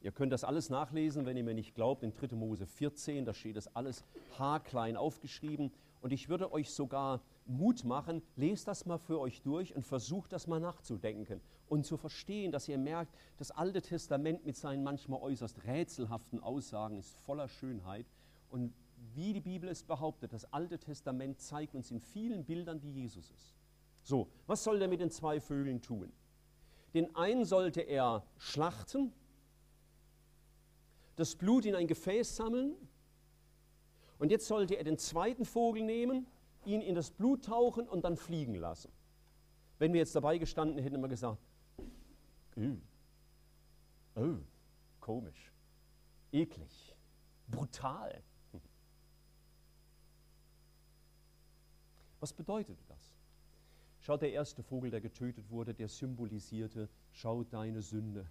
ihr 0.00 0.12
könnt 0.12 0.32
das 0.32 0.44
alles 0.44 0.70
nachlesen, 0.70 1.26
wenn 1.26 1.36
ihr 1.36 1.44
mir 1.44 1.54
nicht 1.54 1.74
glaubt, 1.74 2.02
in 2.02 2.12
3. 2.12 2.36
Mose 2.36 2.66
14, 2.66 3.24
da 3.24 3.34
steht 3.34 3.56
das 3.56 3.74
alles 3.74 4.04
haarklein 4.38 4.96
aufgeschrieben. 4.96 5.72
Und 6.00 6.12
ich 6.12 6.28
würde 6.28 6.52
euch 6.52 6.70
sogar 6.70 7.20
Mut 7.48 7.84
machen, 7.84 8.22
lest 8.36 8.68
das 8.68 8.84
mal 8.86 8.98
für 8.98 9.18
euch 9.18 9.40
durch 9.42 9.74
und 9.74 9.82
versucht 9.82 10.32
das 10.32 10.46
mal 10.46 10.60
nachzudenken 10.60 11.40
und 11.68 11.84
zu 11.84 11.96
verstehen, 11.96 12.52
dass 12.52 12.68
ihr 12.68 12.78
merkt, 12.78 13.14
das 13.38 13.50
Alte 13.50 13.82
Testament 13.82 14.44
mit 14.44 14.56
seinen 14.56 14.82
manchmal 14.82 15.20
äußerst 15.20 15.64
rätselhaften 15.64 16.40
Aussagen 16.40 16.98
ist 16.98 17.18
voller 17.20 17.48
Schönheit. 17.48 18.06
Und 18.50 18.72
wie 19.14 19.32
die 19.32 19.40
Bibel 19.40 19.68
es 19.68 19.82
behauptet, 19.82 20.32
das 20.32 20.52
Alte 20.52 20.78
Testament 20.78 21.40
zeigt 21.40 21.74
uns 21.74 21.90
in 21.90 22.00
vielen 22.00 22.44
Bildern, 22.44 22.82
wie 22.82 22.90
Jesus 22.90 23.30
ist. 23.30 23.54
So, 24.02 24.28
was 24.46 24.64
soll 24.64 24.80
er 24.80 24.88
mit 24.88 25.00
den 25.00 25.10
zwei 25.10 25.40
Vögeln 25.40 25.82
tun? 25.82 26.12
Den 26.94 27.14
einen 27.14 27.44
sollte 27.44 27.82
er 27.82 28.24
schlachten, 28.38 29.12
das 31.16 31.34
Blut 31.34 31.66
in 31.66 31.74
ein 31.74 31.86
Gefäß 31.86 32.36
sammeln 32.36 32.76
und 34.18 34.30
jetzt 34.30 34.46
sollte 34.46 34.74
er 34.74 34.84
den 34.84 34.98
zweiten 34.98 35.44
Vogel 35.44 35.82
nehmen 35.82 36.26
ihn 36.68 36.82
in 36.82 36.94
das 36.94 37.10
Blut 37.10 37.44
tauchen 37.44 37.88
und 37.88 38.04
dann 38.04 38.16
fliegen 38.16 38.54
lassen. 38.54 38.92
Wenn 39.78 39.92
wir 39.92 40.00
jetzt 40.00 40.14
dabei 40.14 40.38
gestanden 40.38 40.82
hätten, 40.82 41.00
wir 41.00 41.08
gesagt, 41.08 41.38
oh, 42.56 42.76
oh, 44.16 44.36
komisch, 45.00 45.52
eklig, 46.32 46.94
brutal. 47.48 48.22
Was 52.20 52.32
bedeutet 52.32 52.78
das? 52.88 53.14
Schaut, 54.00 54.22
der 54.22 54.32
erste 54.32 54.62
Vogel, 54.62 54.90
der 54.90 55.00
getötet 55.00 55.48
wurde, 55.50 55.72
der 55.72 55.88
symbolisierte, 55.88 56.88
schau 57.12 57.44
deine 57.44 57.82
Sünde 57.82 58.28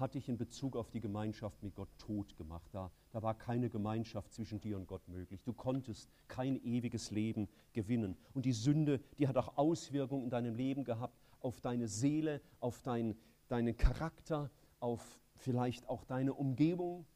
hat 0.00 0.14
dich 0.14 0.28
in 0.28 0.36
Bezug 0.36 0.76
auf 0.76 0.90
die 0.90 1.00
Gemeinschaft 1.00 1.62
mit 1.62 1.74
Gott 1.74 1.88
tot 1.98 2.36
gemacht. 2.36 2.68
Da, 2.72 2.90
da 3.12 3.22
war 3.22 3.34
keine 3.34 3.70
Gemeinschaft 3.70 4.32
zwischen 4.32 4.60
dir 4.60 4.76
und 4.76 4.86
Gott 4.86 5.06
möglich. 5.08 5.42
Du 5.44 5.52
konntest 5.52 6.10
kein 6.28 6.56
ewiges 6.64 7.10
Leben 7.10 7.48
gewinnen. 7.72 8.16
Und 8.34 8.44
die 8.44 8.52
Sünde, 8.52 9.00
die 9.18 9.28
hat 9.28 9.36
auch 9.36 9.56
Auswirkungen 9.56 10.24
in 10.24 10.30
deinem 10.30 10.54
Leben 10.54 10.84
gehabt, 10.84 11.18
auf 11.40 11.60
deine 11.60 11.88
Seele, 11.88 12.40
auf 12.58 12.82
dein, 12.82 13.16
deinen 13.48 13.76
Charakter, 13.76 14.50
auf 14.78 15.20
vielleicht 15.36 15.88
auch 15.88 16.04
deine 16.04 16.34
Umgebung 16.34 17.06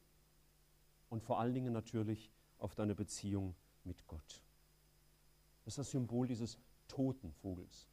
und 1.09 1.21
vor 1.21 1.39
allen 1.39 1.53
Dingen 1.53 1.73
natürlich 1.73 2.31
auf 2.57 2.75
deine 2.75 2.95
Beziehung 2.95 3.55
mit 3.83 4.05
Gott. 4.07 4.43
Das 5.63 5.73
ist 5.73 5.77
das 5.79 5.91
Symbol 5.91 6.27
dieses 6.27 6.59
toten 6.87 7.31
Vogels. 7.31 7.87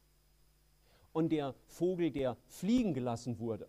Und 1.11 1.29
der 1.31 1.53
Vogel, 1.67 2.11
der 2.11 2.37
fliegen 2.47 2.93
gelassen 2.93 3.37
wurde, 3.39 3.67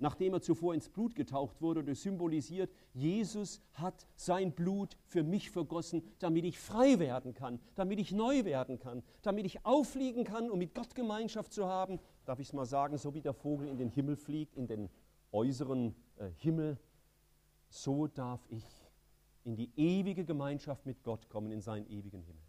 nachdem 0.00 0.34
er 0.34 0.40
zuvor 0.40 0.74
ins 0.74 0.88
Blut 0.88 1.14
getaucht 1.14 1.60
wurde, 1.60 1.84
das 1.84 2.02
symbolisiert, 2.02 2.72
Jesus 2.92 3.60
hat 3.74 4.06
sein 4.16 4.52
Blut 4.52 4.96
für 5.06 5.22
mich 5.22 5.50
vergossen, 5.50 6.02
damit 6.18 6.44
ich 6.44 6.58
frei 6.58 6.98
werden 6.98 7.34
kann, 7.34 7.60
damit 7.74 8.00
ich 8.00 8.10
neu 8.10 8.44
werden 8.44 8.78
kann, 8.78 9.02
damit 9.22 9.46
ich 9.46 9.64
auffliegen 9.64 10.24
kann, 10.24 10.50
um 10.50 10.58
mit 10.58 10.74
Gott 10.74 10.94
Gemeinschaft 10.94 11.52
zu 11.52 11.66
haben. 11.66 12.00
Darf 12.24 12.40
ich 12.40 12.48
es 12.48 12.52
mal 12.52 12.66
sagen, 12.66 12.96
so 12.98 13.14
wie 13.14 13.20
der 13.20 13.34
Vogel 13.34 13.68
in 13.68 13.76
den 13.76 13.90
Himmel 13.90 14.16
fliegt, 14.16 14.56
in 14.56 14.66
den 14.66 14.88
äußeren 15.32 15.94
äh, 16.16 16.30
Himmel, 16.38 16.78
so 17.68 18.06
darf 18.06 18.40
ich 18.48 18.64
in 19.44 19.54
die 19.54 19.70
ewige 19.76 20.24
Gemeinschaft 20.24 20.86
mit 20.86 21.02
Gott 21.02 21.28
kommen, 21.28 21.52
in 21.52 21.60
seinen 21.60 21.86
ewigen 21.86 22.22
Himmel. 22.22 22.42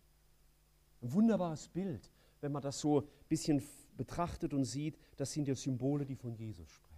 Ein 1.02 1.14
wunderbares 1.14 1.68
Bild, 1.68 2.12
wenn 2.42 2.52
man 2.52 2.62
das 2.62 2.80
so 2.80 3.02
ein 3.02 3.08
bisschen 3.28 3.62
betrachtet 3.98 4.54
und 4.54 4.66
sieht, 4.66 4.98
das 5.18 5.32
sind 5.32 5.48
ja 5.48 5.56
Symbole, 5.56 6.06
die 6.06 6.16
von 6.16 6.34
Jesus 6.34 6.70
sprechen. 6.70 6.91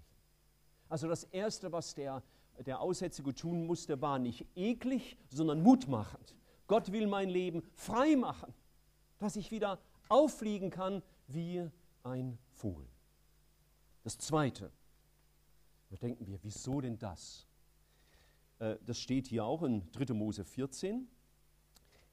Also 0.93 1.07
das 1.07 1.23
Erste, 1.23 1.71
was 1.71 1.95
der, 1.95 2.21
der 2.67 2.79
Aussätzige 2.79 3.33
tun 3.33 3.65
musste, 3.65 3.99
war 3.99 4.19
nicht 4.19 4.45
eklig, 4.55 5.17
sondern 5.27 5.63
mutmachend. 5.63 6.35
Gott 6.67 6.91
will 6.91 7.07
mein 7.07 7.29
Leben 7.29 7.63
frei 7.73 8.15
machen, 8.15 8.53
dass 9.17 9.35
ich 9.35 9.49
wieder 9.49 9.79
auffliegen 10.07 10.69
kann 10.69 11.01
wie 11.25 11.67
ein 12.03 12.37
Vogel. 12.51 12.85
Das 14.03 14.19
Zweite, 14.19 14.71
da 15.89 15.95
denken 15.95 16.27
wir, 16.27 16.37
wieso 16.43 16.79
denn 16.79 16.99
das? 16.99 17.47
Äh, 18.59 18.75
das 18.85 18.99
steht 18.99 19.25
hier 19.25 19.45
auch 19.45 19.63
in 19.63 19.91
3. 19.93 20.13
Mose 20.13 20.45
14. 20.45 21.07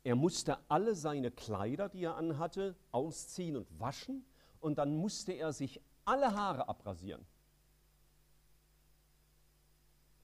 Er 0.05 0.17
musste 0.17 0.57
alle 0.71 0.95
seine 0.95 1.31
Kleider, 1.31 1.91
die 1.91 2.05
er 2.05 2.17
anhatte, 2.17 2.75
ausziehen 2.93 3.59
und 3.59 3.79
waschen 3.79 4.25
und 4.59 4.79
dann 4.79 4.97
musste 4.97 5.33
er 5.33 5.53
sich 5.53 5.83
alle 6.07 6.35
Haare 6.35 6.67
abrasieren 6.67 7.27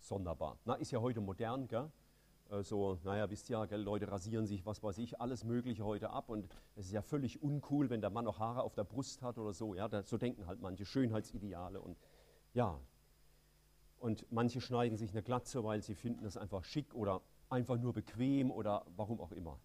sonderbar. 0.07 0.59
Na, 0.64 0.75
ist 0.75 0.90
ja 0.90 1.01
heute 1.01 1.21
modern, 1.21 1.69
gell? 1.69 1.90
äh, 2.51 2.62
so, 2.62 2.99
naja, 3.05 3.29
wisst 3.31 3.51
ihr, 3.51 3.66
gell, 3.66 3.81
Leute 3.81 4.11
rasieren 4.11 4.47
sich, 4.47 4.64
was 4.66 4.83
weiß 4.83 4.99
ich, 4.99 5.21
alles 5.21 5.45
Mögliche 5.45 5.85
heute 5.85 6.11
ab 6.11 6.29
und 6.29 6.49
es 6.77 6.87
ist 6.87 6.92
ja 6.92 7.03
völlig 7.03 7.42
uncool, 7.42 7.90
wenn 7.90 8.01
der 8.01 8.11
Mann 8.11 8.25
noch 8.25 8.38
Haare 8.38 8.62
auf 8.62 8.75
der 8.75 8.85
Brust 8.85 9.23
hat 9.23 9.38
oder 9.38 9.53
so. 9.53 9.75
Ja, 9.75 9.88
da, 9.88 10.03
so 10.03 10.16
denken 10.16 10.47
halt 10.47 10.61
manche 10.61 10.85
Schönheitsideale 10.85 11.81
und 11.81 11.99
ja. 12.55 12.81
Und 13.99 14.31
manche 14.31 14.61
schneiden 14.61 14.97
sich 14.97 15.11
eine 15.11 15.23
Glatze, 15.23 15.64
weil 15.64 15.83
sie 15.83 15.95
finden 15.95 16.25
das 16.25 16.37
einfach 16.37 16.64
schick 16.64 16.95
oder 16.95 17.23
einfach 17.49 17.79
nur 17.79 17.92
bequem 17.92 18.51
oder 18.51 18.85
warum 18.97 19.21
auch 19.21 19.33
immer. 19.33 19.59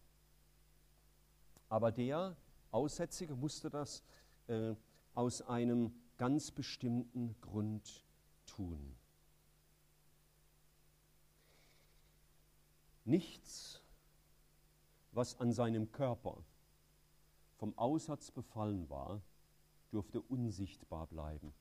Aber 1.69 1.91
der 1.91 2.35
Aussätzige 2.71 3.35
musste 3.35 3.69
das 3.69 4.03
äh, 4.47 4.73
aus 5.13 5.41
einem 5.41 5.93
ganz 6.17 6.51
bestimmten 6.51 7.35
Grund 7.41 8.05
tun. 8.45 8.95
Nichts, 13.05 13.81
was 15.11 15.39
an 15.39 15.51
seinem 15.51 15.91
Körper 15.91 16.37
vom 17.57 17.77
Aussatz 17.77 18.31
befallen 18.31 18.89
war, 18.89 19.21
durfte 19.91 20.21
unsichtbar 20.21 21.07
bleiben. 21.07 21.53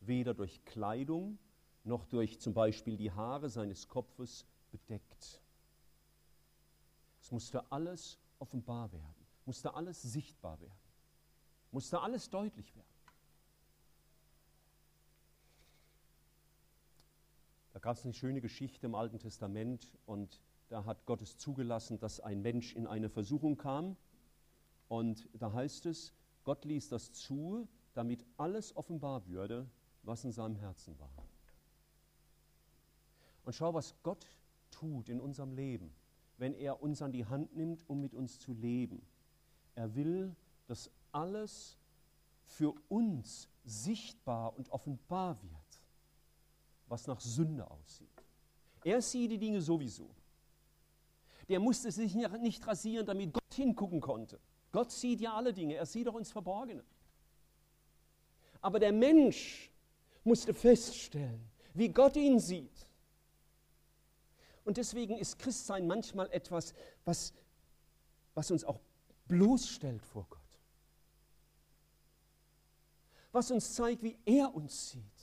Weder 0.00 0.34
durch 0.34 0.64
Kleidung 0.64 1.38
noch 1.84 2.04
durch 2.06 2.40
zum 2.40 2.54
Beispiel 2.54 2.96
die 2.96 3.12
Haare 3.12 3.48
seines 3.48 3.88
Kopfes 3.88 4.44
bedeckt. 4.70 5.40
Es 7.20 7.30
musste 7.30 7.70
alles 7.70 8.18
offenbar 8.38 8.92
werden, 8.92 9.26
musste 9.44 9.74
alles 9.74 10.02
sichtbar 10.02 10.60
werden, 10.60 10.78
musste 11.70 12.00
alles 12.00 12.30
deutlich 12.30 12.74
werden. 12.74 12.86
Da 17.72 17.78
gab 17.78 17.96
es 17.96 18.04
eine 18.04 18.14
schöne 18.14 18.40
Geschichte 18.40 18.86
im 18.86 18.94
Alten 18.94 19.18
Testament 19.18 19.90
und 20.06 20.40
da 20.68 20.84
hat 20.84 21.06
Gott 21.06 21.22
es 21.22 21.36
zugelassen, 21.36 21.98
dass 21.98 22.20
ein 22.20 22.42
Mensch 22.42 22.74
in 22.74 22.86
eine 22.86 23.08
Versuchung 23.08 23.56
kam. 23.56 23.96
Und 24.88 25.28
da 25.34 25.52
heißt 25.52 25.86
es, 25.86 26.12
Gott 26.44 26.64
ließ 26.64 26.88
das 26.88 27.12
zu, 27.12 27.68
damit 27.94 28.24
alles 28.36 28.76
offenbar 28.76 29.26
würde, 29.26 29.68
was 30.02 30.24
in 30.24 30.32
seinem 30.32 30.56
Herzen 30.56 30.98
war. 30.98 31.10
Und 33.44 33.52
schau, 33.54 33.74
was 33.74 33.94
Gott 34.02 34.26
tut 34.70 35.08
in 35.08 35.20
unserem 35.20 35.52
Leben, 35.52 35.92
wenn 36.36 36.54
er 36.54 36.82
uns 36.82 37.00
an 37.00 37.12
die 37.12 37.24
Hand 37.24 37.54
nimmt, 37.54 37.88
um 37.88 38.00
mit 38.00 38.14
uns 38.14 38.38
zu 38.38 38.52
leben. 38.52 39.06
Er 39.74 39.94
will, 39.94 40.34
dass 40.66 40.90
alles 41.12 41.78
für 42.44 42.74
uns 42.88 43.48
sichtbar 43.64 44.56
und 44.56 44.70
offenbar 44.70 45.40
wird, 45.42 45.80
was 46.88 47.06
nach 47.06 47.20
Sünde 47.20 47.68
aussieht. 47.70 48.08
Er 48.84 49.00
sieht 49.00 49.30
die 49.30 49.38
Dinge 49.38 49.60
sowieso 49.60 50.10
der 51.48 51.60
musste 51.60 51.90
sich 51.90 52.14
nicht 52.14 52.66
rasieren, 52.66 53.06
damit 53.06 53.32
Gott 53.32 53.54
hingucken 53.54 54.00
konnte. 54.00 54.40
Gott 54.72 54.90
sieht 54.90 55.20
ja 55.20 55.34
alle 55.34 55.52
Dinge, 55.52 55.74
er 55.74 55.86
sieht 55.86 56.08
auch 56.08 56.16
ins 56.16 56.30
Verborgene. 56.30 56.84
Aber 58.60 58.78
der 58.78 58.92
Mensch 58.92 59.70
musste 60.24 60.52
feststellen, 60.52 61.48
wie 61.74 61.88
Gott 61.88 62.16
ihn 62.16 62.40
sieht. 62.40 62.86
Und 64.64 64.76
deswegen 64.76 65.16
ist 65.16 65.38
Christsein 65.38 65.86
manchmal 65.86 66.28
etwas, 66.32 66.74
was, 67.04 67.32
was 68.34 68.50
uns 68.50 68.64
auch 68.64 68.80
bloßstellt 69.28 70.04
vor 70.04 70.26
Gott. 70.28 70.40
Was 73.30 73.50
uns 73.50 73.74
zeigt, 73.74 74.02
wie 74.02 74.18
er 74.24 74.52
uns 74.52 74.90
sieht. 74.90 75.15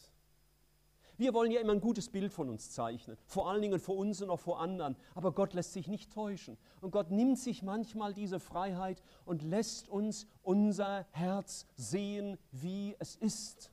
Wir 1.18 1.34
wollen 1.34 1.52
ja 1.52 1.62
immer 1.62 1.74
ein 1.74 1.82
gutes 1.82 2.10
Bild 2.10 2.34
von 2.34 2.50
uns 2.50 2.72
zeichnen, 2.72 3.18
vor 3.26 3.50
allen 3.50 3.62
Dingen 3.62 3.80
vor 3.80 3.96
uns 3.98 4.22
und 4.22 4.30
auch 4.30 4.40
vor 4.40 4.60
anderen. 4.60 4.96
Aber 5.14 5.32
Gott 5.32 5.54
lässt 5.54 5.74
sich 5.74 5.88
nicht 5.88 6.12
täuschen. 6.12 6.58
Und 6.82 6.92
Gott 6.92 7.12
nimmt 7.12 7.38
sich 7.38 7.62
manchmal 7.62 8.14
diese 8.14 8.40
Freiheit 8.40 9.04
und 9.26 9.44
lässt 9.44 9.90
uns 9.90 10.28
unser 10.42 11.06
Herz 11.12 11.68
sehen, 11.76 12.38
wie 12.52 12.96
es 13.00 13.16
ist, 13.16 13.72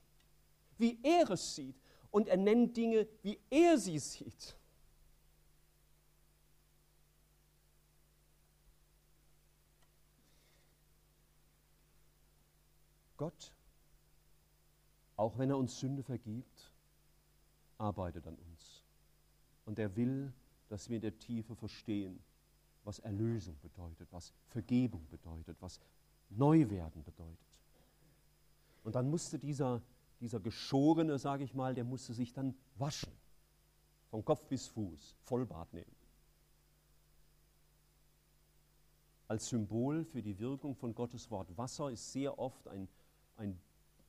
wie 0.76 0.98
er 1.02 1.30
es 1.30 1.54
sieht. 1.54 1.80
Und 2.10 2.28
er 2.28 2.36
nennt 2.36 2.76
Dinge, 2.76 3.06
wie 3.22 3.38
er 3.48 3.78
sie 3.78 3.98
sieht. 3.98 4.56
Gott, 13.16 13.52
auch 15.16 15.36
wenn 15.36 15.50
er 15.50 15.58
uns 15.58 15.78
Sünde 15.78 16.02
vergibt, 16.02 16.59
arbeitet 17.80 18.26
an 18.26 18.36
uns. 18.36 18.84
Und 19.64 19.78
er 19.78 19.96
will, 19.96 20.32
dass 20.68 20.88
wir 20.88 20.96
in 20.96 21.02
der 21.02 21.18
Tiefe 21.18 21.54
verstehen, 21.56 22.22
was 22.84 22.98
Erlösung 23.00 23.58
bedeutet, 23.60 24.08
was 24.12 24.32
Vergebung 24.48 25.06
bedeutet, 25.08 25.56
was 25.60 25.80
Neuwerden 26.30 27.02
bedeutet. 27.02 27.38
Und 28.84 28.94
dann 28.94 29.10
musste 29.10 29.38
dieser, 29.38 29.82
dieser 30.20 30.40
Geschorene, 30.40 31.18
sage 31.18 31.44
ich 31.44 31.54
mal, 31.54 31.74
der 31.74 31.84
musste 31.84 32.14
sich 32.14 32.32
dann 32.32 32.54
waschen, 32.76 33.12
von 34.08 34.24
Kopf 34.24 34.46
bis 34.46 34.66
Fuß, 34.68 35.16
Vollbad 35.22 35.72
nehmen. 35.72 35.96
Als 39.28 39.48
Symbol 39.48 40.04
für 40.04 40.22
die 40.22 40.38
Wirkung 40.38 40.74
von 40.74 40.94
Gottes 40.94 41.30
Wort. 41.30 41.56
Wasser 41.56 41.90
ist 41.90 42.10
sehr 42.12 42.36
oft 42.38 42.66
ein, 42.66 42.88
ein 43.36 43.60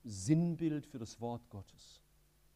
Sinnbild 0.04 0.88
für 0.88 0.98
das 0.98 1.22
Wort 1.22 1.48
Gottes. 1.50 2.02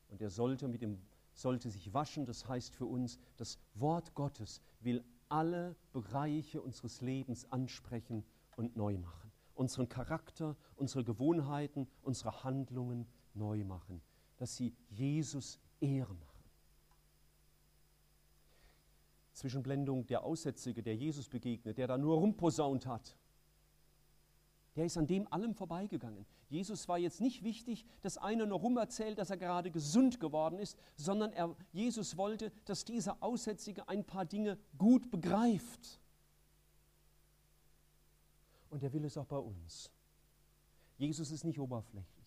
Und 0.09 0.21
er 0.21 0.29
sollte, 0.29 0.67
mit 0.67 0.81
dem, 0.81 1.01
sollte 1.33 1.69
sich 1.69 1.93
waschen. 1.93 2.25
Das 2.25 2.47
heißt 2.47 2.75
für 2.75 2.85
uns, 2.85 3.19
das 3.37 3.59
Wort 3.73 4.13
Gottes 4.15 4.61
will 4.79 5.03
alle 5.29 5.75
Bereiche 5.91 6.61
unseres 6.61 7.01
Lebens 7.01 7.51
ansprechen 7.51 8.23
und 8.55 8.75
neu 8.75 8.97
machen. 8.97 9.31
Unseren 9.53 9.89
Charakter, 9.89 10.55
unsere 10.75 11.03
Gewohnheiten, 11.03 11.87
unsere 12.01 12.43
Handlungen 12.43 13.07
neu 13.33 13.63
machen. 13.63 14.01
Dass 14.37 14.55
sie 14.55 14.75
Jesus 14.89 15.59
Ehre 15.79 16.13
machen. 16.13 16.43
Zwischenblendung 19.33 20.05
der 20.05 20.23
Aussätzige, 20.23 20.81
der 20.81 20.95
Jesus 20.95 21.27
begegnet, 21.27 21.77
der 21.77 21.87
da 21.87 21.97
nur 21.97 22.17
rumposaunt 22.17 22.85
hat 22.85 23.17
der 24.75 24.85
ist 24.85 24.97
an 24.97 25.07
dem 25.07 25.31
allem 25.31 25.53
vorbeigegangen. 25.53 26.25
Jesus 26.49 26.87
war 26.87 26.97
jetzt 26.97 27.21
nicht 27.21 27.43
wichtig, 27.43 27.85
dass 28.01 28.17
einer 28.17 28.45
nur 28.45 28.59
rumerzählt, 28.59 29.17
dass 29.17 29.29
er 29.29 29.37
gerade 29.37 29.71
gesund 29.71 30.19
geworden 30.19 30.59
ist, 30.59 30.77
sondern 30.95 31.31
er, 31.31 31.55
Jesus 31.71 32.17
wollte, 32.17 32.51
dass 32.65 32.83
dieser 32.83 33.21
Aussätzige 33.21 33.87
ein 33.87 34.03
paar 34.03 34.25
Dinge 34.25 34.57
gut 34.77 35.09
begreift. 35.09 35.99
Und 38.69 38.83
er 38.83 38.91
will 38.91 39.05
es 39.05 39.17
auch 39.17 39.25
bei 39.25 39.37
uns. 39.37 39.91
Jesus 40.97 41.31
ist 41.31 41.45
nicht 41.45 41.59
oberflächlich. 41.59 42.25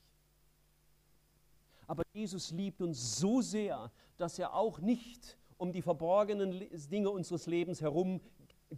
Aber 1.86 2.02
Jesus 2.12 2.50
liebt 2.50 2.80
uns 2.82 3.18
so 3.18 3.40
sehr, 3.40 3.90
dass 4.16 4.38
er 4.38 4.54
auch 4.54 4.78
nicht 4.78 5.38
um 5.58 5.72
die 5.72 5.82
verborgenen 5.82 6.66
Dinge 6.90 7.10
unseres 7.10 7.46
Lebens 7.46 7.80
herum 7.80 8.20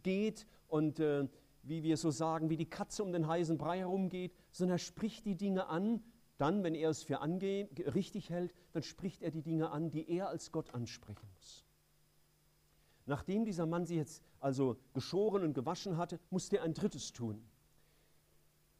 geht 0.02 0.46
und 0.68 1.00
äh, 1.00 1.28
wie 1.70 1.84
wir 1.84 1.96
so 1.96 2.10
sagen, 2.10 2.50
wie 2.50 2.56
die 2.56 2.68
Katze 2.68 3.02
um 3.04 3.12
den 3.12 3.28
heißen 3.28 3.56
Brei 3.56 3.78
herumgeht, 3.78 4.34
sondern 4.50 4.74
er 4.74 4.78
spricht 4.78 5.24
die 5.24 5.36
Dinge 5.36 5.68
an. 5.68 6.02
Dann, 6.36 6.64
wenn 6.64 6.74
er 6.74 6.90
es 6.90 7.02
für 7.04 7.20
richtig 7.20 8.28
hält, 8.28 8.52
dann 8.72 8.82
spricht 8.82 9.22
er 9.22 9.30
die 9.30 9.42
Dinge 9.42 9.70
an, 9.70 9.90
die 9.90 10.10
er 10.10 10.28
als 10.28 10.50
Gott 10.50 10.74
ansprechen 10.74 11.28
muss. 11.36 11.64
Nachdem 13.06 13.44
dieser 13.44 13.66
Mann 13.66 13.86
sie 13.86 13.96
jetzt 13.96 14.22
also 14.40 14.78
geschoren 14.94 15.44
und 15.44 15.54
gewaschen 15.54 15.96
hatte, 15.96 16.18
musste 16.30 16.58
er 16.58 16.64
ein 16.64 16.74
drittes 16.74 17.12
tun. 17.12 17.40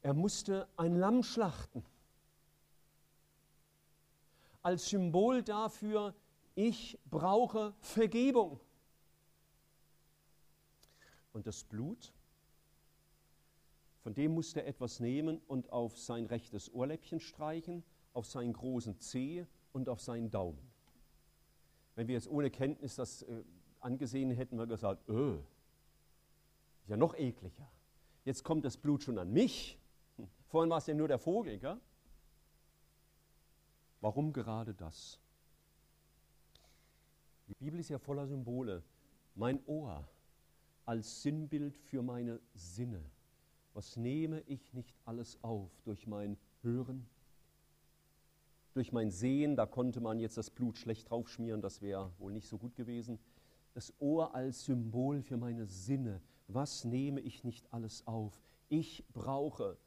Er 0.02 0.14
musste 0.14 0.66
ein 0.76 0.96
Lamm 0.96 1.22
schlachten. 1.22 1.84
Als 4.62 4.88
Symbol 4.88 5.42
dafür, 5.42 6.14
ich 6.54 6.98
brauche 7.08 7.72
Vergebung. 7.80 8.58
Und 11.32 11.46
das 11.46 11.62
Blut 11.62 12.12
von 14.00 14.14
dem 14.14 14.32
musste 14.32 14.62
er 14.62 14.66
etwas 14.66 14.98
nehmen 14.98 15.40
und 15.46 15.70
auf 15.70 15.98
sein 15.98 16.26
rechtes 16.26 16.72
Ohrläppchen 16.72 17.20
streichen, 17.20 17.84
auf 18.14 18.26
seinen 18.26 18.52
großen 18.52 18.98
Zeh 18.98 19.46
und 19.72 19.88
auf 19.88 20.00
seinen 20.00 20.30
Daumen. 20.30 20.70
Wenn 21.94 22.08
wir 22.08 22.14
jetzt 22.14 22.28
ohne 22.28 22.50
Kenntnis 22.50 22.96
das 22.96 23.22
äh, 23.22 23.44
angesehen 23.78 24.30
hätten, 24.30 24.56
wir 24.56 24.66
gesagt, 24.66 25.06
öh, 25.08 25.38
ist 26.82 26.88
ja 26.88 26.96
noch 26.96 27.14
ekliger. 27.14 27.70
Jetzt 28.24 28.42
kommt 28.42 28.64
das 28.64 28.76
Blut 28.76 29.02
schon 29.02 29.18
an 29.18 29.32
mich. 29.32 29.78
Vorhin 30.48 30.70
war 30.70 30.78
es 30.78 30.86
ja 30.86 30.94
nur 30.94 31.08
der 31.08 31.18
Vogel, 31.18 31.58
gell? 31.58 31.78
Warum 34.00 34.32
gerade 34.32 34.72
das? 34.72 35.18
Die 37.48 37.54
Bibel 37.54 37.80
ist 37.80 37.90
ja 37.90 37.98
voller 37.98 38.26
Symbole. 38.26 38.82
Mein 39.34 39.62
Ohr 39.66 40.08
als 40.86 41.22
Sinnbild 41.22 41.76
für 41.76 42.02
meine 42.02 42.40
Sinne 42.54 43.04
was 43.80 43.96
nehme 43.96 44.40
ich 44.40 44.74
nicht 44.74 44.94
alles 45.06 45.38
auf 45.40 45.70
durch 45.84 46.06
mein 46.06 46.36
Hören, 46.60 47.08
durch 48.74 48.92
mein 48.92 49.10
Sehen, 49.10 49.56
da 49.56 49.64
konnte 49.64 50.02
man 50.02 50.20
jetzt 50.20 50.36
das 50.36 50.50
Blut 50.50 50.76
schlecht 50.76 51.08
draufschmieren, 51.08 51.62
das 51.62 51.80
wäre 51.80 52.12
wohl 52.18 52.30
nicht 52.30 52.46
so 52.46 52.58
gut 52.58 52.76
gewesen. 52.76 53.18
das 53.72 53.94
Ohr 53.98 54.34
als 54.34 54.66
Symbol 54.66 55.22
für 55.22 55.38
meine 55.38 55.64
Sinne. 55.64 56.20
Was 56.46 56.84
nehme 56.84 57.20
ich 57.20 57.42
nicht 57.42 57.72
alles 57.72 58.06
auf? 58.06 58.38
Ich 58.68 59.02
brauche 59.14 59.78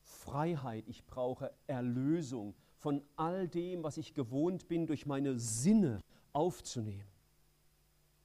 Freiheit, 0.00 0.84
ich 0.88 1.04
brauche 1.04 1.52
Erlösung 1.66 2.54
von 2.78 3.02
all 3.16 3.48
dem, 3.48 3.82
was 3.82 3.98
ich 3.98 4.14
gewohnt 4.14 4.66
bin, 4.66 4.86
durch 4.86 5.04
meine 5.04 5.38
Sinne 5.38 6.00
aufzunehmen. 6.32 7.10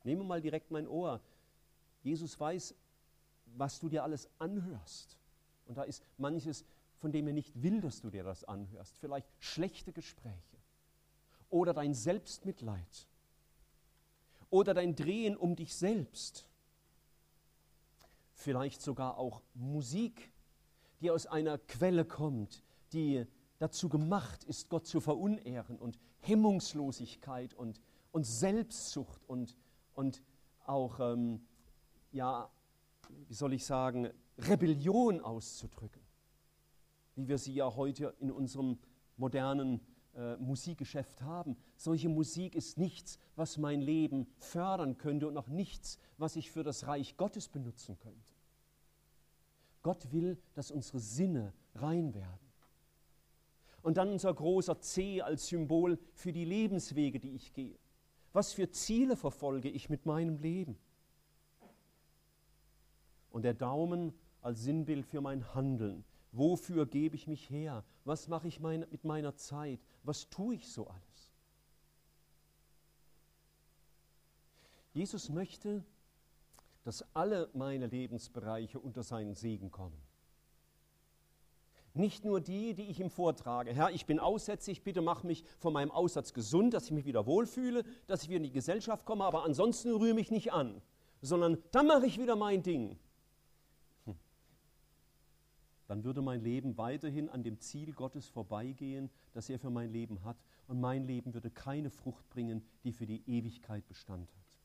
Nehme 0.05 0.23
mal 0.23 0.39
direkt 0.39 0.71
mein 0.71 0.87
Ohr. 0.87 1.19
Jesus 2.01 2.39
weiß, 2.39 2.75
was 3.55 3.79
du 3.79 3.89
dir 3.89 4.03
alles 4.03 4.29
anhörst. 4.39 5.17
Und 5.65 5.77
da 5.77 5.83
ist 5.83 6.03
manches, 6.17 6.65
von 6.97 7.11
dem 7.11 7.27
er 7.27 7.33
nicht 7.33 7.61
will, 7.61 7.81
dass 7.81 8.01
du 8.01 8.09
dir 8.09 8.23
das 8.23 8.43
anhörst. 8.43 8.97
Vielleicht 8.99 9.27
schlechte 9.39 9.91
Gespräche 9.91 10.57
oder 11.49 11.73
dein 11.73 11.93
Selbstmitleid 11.93 13.07
oder 14.49 14.73
dein 14.73 14.95
Drehen 14.95 15.35
um 15.35 15.55
dich 15.55 15.75
selbst. 15.75 16.47
Vielleicht 18.33 18.81
sogar 18.81 19.17
auch 19.17 19.41
Musik, 19.53 20.31
die 20.99 21.11
aus 21.11 21.25
einer 21.27 21.57
Quelle 21.57 22.05
kommt, 22.05 22.63
die 22.93 23.25
dazu 23.59 23.89
gemacht 23.89 24.43
ist, 24.45 24.69
Gott 24.69 24.87
zu 24.87 24.99
verunehren 24.99 25.77
und 25.77 25.99
Hemmungslosigkeit 26.21 27.53
und, 27.53 27.79
und 28.11 28.25
Selbstsucht 28.25 29.23
und, 29.27 29.55
und 29.93 30.21
auch, 30.65 30.99
ähm, 30.99 31.45
ja, 32.11 32.49
wie 33.27 33.33
soll 33.33 33.53
ich 33.53 33.65
sagen, 33.65 34.09
Rebellion 34.37 35.21
auszudrücken, 35.21 36.01
wie 37.15 37.27
wir 37.27 37.37
sie 37.37 37.53
ja 37.53 37.75
heute 37.75 38.15
in 38.19 38.31
unserem 38.31 38.77
modernen 39.17 39.81
äh, 40.13 40.35
Musikgeschäft 40.37 41.21
haben. 41.21 41.55
Solche 41.77 42.09
Musik 42.09 42.55
ist 42.55 42.77
nichts, 42.77 43.19
was 43.35 43.57
mein 43.57 43.81
Leben 43.81 44.27
fördern 44.37 44.97
könnte 44.97 45.27
und 45.27 45.37
auch 45.37 45.47
nichts, 45.47 45.99
was 46.17 46.35
ich 46.35 46.51
für 46.51 46.63
das 46.63 46.87
Reich 46.87 47.17
Gottes 47.17 47.47
benutzen 47.47 47.97
könnte. 47.99 48.33
Gott 49.83 50.11
will, 50.11 50.37
dass 50.53 50.71
unsere 50.71 50.99
Sinne 50.99 51.53
rein 51.75 52.13
werden. 52.13 52.51
Und 53.81 53.97
dann 53.97 54.09
unser 54.09 54.33
großer 54.33 54.79
C 54.79 55.21
als 55.21 55.47
Symbol 55.47 55.97
für 56.13 56.31
die 56.31 56.45
Lebenswege, 56.45 57.19
die 57.19 57.31
ich 57.31 57.53
gehe. 57.53 57.79
Was 58.33 58.53
für 58.53 58.69
Ziele 58.69 59.15
verfolge 59.15 59.69
ich 59.69 59.89
mit 59.89 60.05
meinem 60.05 60.37
Leben? 60.37 60.77
Und 63.31 63.43
der 63.43 63.53
Daumen 63.53 64.13
als 64.41 64.61
Sinnbild 64.61 65.05
für 65.05 65.21
mein 65.21 65.53
Handeln. 65.55 66.03
Wofür 66.31 66.85
gebe 66.85 67.15
ich 67.15 67.27
mich 67.27 67.49
her? 67.49 67.83
Was 68.05 68.27
mache 68.27 68.47
ich 68.47 68.59
mein, 68.59 68.85
mit 68.91 69.03
meiner 69.03 69.35
Zeit? 69.35 69.79
Was 70.03 70.29
tue 70.29 70.55
ich 70.55 70.67
so 70.67 70.87
alles? 70.87 71.31
Jesus 74.93 75.29
möchte, 75.29 75.83
dass 76.83 77.05
alle 77.13 77.49
meine 77.53 77.87
Lebensbereiche 77.87 78.79
unter 78.79 79.03
seinen 79.03 79.35
Segen 79.35 79.71
kommen. 79.71 79.97
Nicht 81.93 82.23
nur 82.23 82.39
die, 82.39 82.73
die 82.73 82.85
ich 82.85 83.01
ihm 83.01 83.09
vortrage. 83.09 83.73
Herr, 83.73 83.91
ich 83.91 84.05
bin 84.05 84.19
aussätzig, 84.19 84.83
bitte 84.83 85.01
mach 85.01 85.23
mich 85.23 85.43
von 85.59 85.73
meinem 85.73 85.91
Aussatz 85.91 86.33
gesund, 86.33 86.73
dass 86.73 86.85
ich 86.85 86.91
mich 86.91 87.05
wieder 87.05 87.25
wohlfühle, 87.25 87.83
dass 88.07 88.23
ich 88.23 88.29
wieder 88.29 88.37
in 88.37 88.43
die 88.43 88.51
Gesellschaft 88.51 89.05
komme, 89.05 89.25
aber 89.25 89.43
ansonsten 89.43 89.93
rühre 89.93 90.13
mich 90.13 90.31
nicht 90.31 90.53
an, 90.53 90.81
sondern 91.21 91.61
dann 91.71 91.87
mache 91.87 92.05
ich 92.05 92.17
wieder 92.17 92.37
mein 92.37 92.63
Ding 92.63 92.97
dann 95.91 96.05
würde 96.05 96.21
mein 96.21 96.41
Leben 96.41 96.77
weiterhin 96.77 97.27
an 97.27 97.43
dem 97.43 97.59
Ziel 97.59 97.91
Gottes 97.91 98.29
vorbeigehen, 98.29 99.09
das 99.33 99.49
er 99.49 99.59
für 99.59 99.69
mein 99.69 99.91
Leben 99.91 100.23
hat, 100.23 100.37
und 100.67 100.79
mein 100.79 101.03
Leben 101.03 101.33
würde 101.33 101.51
keine 101.51 101.89
Frucht 101.89 102.29
bringen, 102.29 102.63
die 102.85 102.93
für 102.93 103.05
die 103.05 103.21
Ewigkeit 103.29 103.85
Bestand 103.89 104.33
hat. 104.33 104.57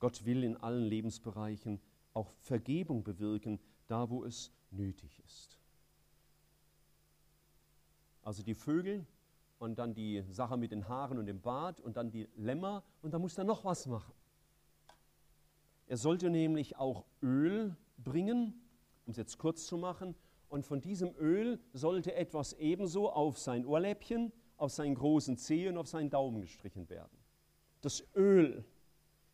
Gott 0.00 0.26
will 0.26 0.44
in 0.44 0.58
allen 0.58 0.84
Lebensbereichen 0.84 1.80
auch 2.12 2.30
Vergebung 2.42 3.02
bewirken, 3.02 3.58
da 3.86 4.10
wo 4.10 4.22
es 4.22 4.52
nötig 4.70 5.22
ist. 5.24 5.58
Also 8.20 8.42
die 8.42 8.54
Vögel 8.54 9.06
und 9.60 9.78
dann 9.78 9.94
die 9.94 10.24
Sache 10.28 10.58
mit 10.58 10.72
den 10.72 10.86
Haaren 10.90 11.16
und 11.16 11.24
dem 11.24 11.40
Bart 11.40 11.80
und 11.80 11.96
dann 11.96 12.10
die 12.10 12.28
Lämmer 12.36 12.84
und 13.00 13.14
da 13.14 13.18
muss 13.18 13.38
er 13.38 13.44
noch 13.44 13.64
was 13.64 13.86
machen. 13.86 14.12
Er 15.86 15.96
sollte 15.96 16.28
nämlich 16.28 16.76
auch 16.76 17.06
Öl 17.22 17.74
bringen, 18.04 18.54
um 19.06 19.10
es 19.10 19.16
jetzt 19.16 19.38
kurz 19.38 19.66
zu 19.66 19.76
machen. 19.76 20.14
Und 20.48 20.66
von 20.66 20.80
diesem 20.80 21.14
Öl 21.16 21.58
sollte 21.72 22.14
etwas 22.14 22.52
ebenso 22.54 23.10
auf 23.10 23.38
sein 23.38 23.64
Ohrläppchen, 23.64 24.32
auf 24.56 24.70
seinen 24.70 24.94
großen 24.94 25.36
Zeh 25.36 25.68
und 25.68 25.78
auf 25.78 25.88
seinen 25.88 26.10
Daumen 26.10 26.40
gestrichen 26.40 26.88
werden. 26.88 27.18
Das 27.80 28.04
Öl 28.14 28.64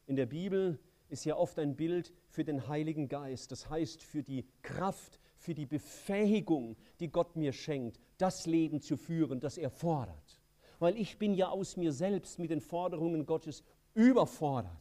in 0.07 0.17
der 0.17 0.27
Bibel 0.27 0.79
ist 1.09 1.25
ja 1.25 1.37
oft 1.37 1.59
ein 1.59 1.77
Bild 1.77 2.13
für 2.29 2.45
den 2.45 2.69
Heiligen 2.69 3.09
Geist, 3.09 3.53
das 3.53 3.69
heißt 3.69 4.03
für 4.03 4.23
die 4.23 4.47
Kraft, 4.63 5.19
für 5.37 5.55
die 5.55 5.67
Befähigung, 5.67 6.77
die 7.01 7.09
Gott 7.09 7.37
mir 7.37 7.53
schenkt, 7.53 7.99
das 8.19 8.47
Leben 8.47 8.81
zu 8.81 8.97
führen, 8.97 9.41
das 9.41 9.59
er 9.59 9.71
fordert. 9.71 10.41
Weil 10.79 10.97
ich 10.97 11.19
bin 11.19 11.35
ja 11.35 11.49
aus 11.49 11.77
mir 11.77 11.93
selbst 11.93 12.39
mit 12.39 12.51
den 12.51 12.61
Forderungen 12.61 13.27
Gottes 13.27 13.65
überfordert. 13.95 14.73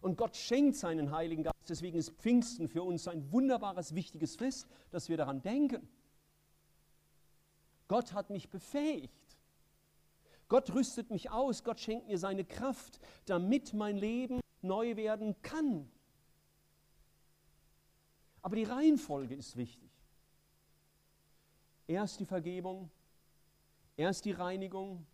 Und 0.00 0.16
Gott 0.16 0.36
schenkt 0.36 0.76
seinen 0.76 1.10
Heiligen 1.10 1.42
Geist. 1.42 1.56
Deswegen 1.70 1.96
ist 1.96 2.10
Pfingsten 2.10 2.68
für 2.68 2.82
uns 2.82 3.08
ein 3.08 3.32
wunderbares, 3.32 3.94
wichtiges 3.94 4.36
Fest, 4.36 4.68
dass 4.90 5.08
wir 5.08 5.16
daran 5.16 5.40
denken. 5.42 5.88
Gott 7.88 8.12
hat 8.12 8.30
mich 8.30 8.50
befähigt. 8.50 9.38
Gott 10.48 10.74
rüstet 10.74 11.10
mich 11.10 11.30
aus. 11.30 11.64
Gott 11.64 11.80
schenkt 11.80 12.08
mir 12.08 12.18
seine 12.18 12.44
Kraft, 12.44 13.00
damit 13.24 13.72
mein 13.72 13.96
Leben 13.96 14.40
neu 14.62 14.96
werden 14.96 15.40
kann. 15.42 15.90
Aber 18.42 18.56
die 18.56 18.64
Reihenfolge 18.64 19.34
ist 19.34 19.56
wichtig. 19.56 19.90
Erst 21.86 22.20
die 22.20 22.26
Vergebung, 22.26 22.90
erst 23.96 24.24
die 24.24 24.32
Reinigung, 24.32 25.06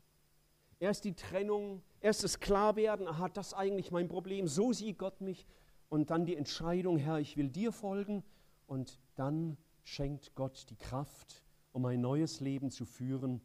erst 0.79 1.05
die 1.05 1.15
Trennung, 1.15 1.83
Erst 2.07 2.23
das 2.23 2.39
Klarwerden, 2.39 3.09
aha, 3.09 3.29
das 3.29 3.49
ist 3.49 3.55
eigentlich 3.55 3.91
mein 3.91 4.07
Problem, 4.07 4.47
so 4.47 4.73
sieht 4.73 4.97
Gott 4.97 5.21
mich. 5.21 5.45
Und 5.89 6.11
dann 6.11 6.27
die 6.27 6.37
Entscheidung, 6.37 6.97
Herr, 6.97 7.19
ich 7.19 7.37
will 7.37 7.49
dir 7.49 7.73
folgen. 7.73 8.23
Und 8.67 8.99
dann 9.15 9.57
schenkt 9.85 10.35
Gott 10.35 10.67
die 10.71 10.77
Kraft, 10.77 11.45
um 11.73 11.85
ein 11.87 12.01
neues 12.01 12.41
Leben 12.41 12.71
zu 12.71 12.85
führen. 12.85 13.41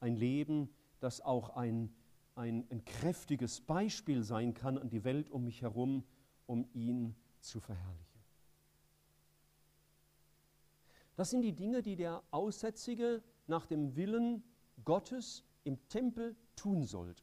Ein 0.00 0.16
Leben, 0.16 0.68
das 1.00 1.20
auch 1.20 1.56
ein, 1.56 1.92
ein, 2.34 2.66
ein 2.70 2.84
kräftiges 2.84 3.60
Beispiel 3.60 4.22
sein 4.22 4.54
kann 4.54 4.78
an 4.78 4.90
die 4.90 5.04
Welt 5.04 5.30
um 5.30 5.44
mich 5.44 5.62
herum, 5.62 6.04
um 6.46 6.66
ihn 6.74 7.16
zu 7.40 7.60
verherrlichen. 7.60 8.04
Das 11.16 11.30
sind 11.30 11.42
die 11.42 11.54
Dinge, 11.54 11.82
die 11.82 11.96
der 11.96 12.22
Aussätzige 12.30 13.22
nach 13.46 13.66
dem 13.66 13.96
Willen 13.96 14.42
Gottes 14.84 15.44
im 15.64 15.78
Tempel 15.88 16.36
tun 16.56 16.84
sollte. 16.84 17.22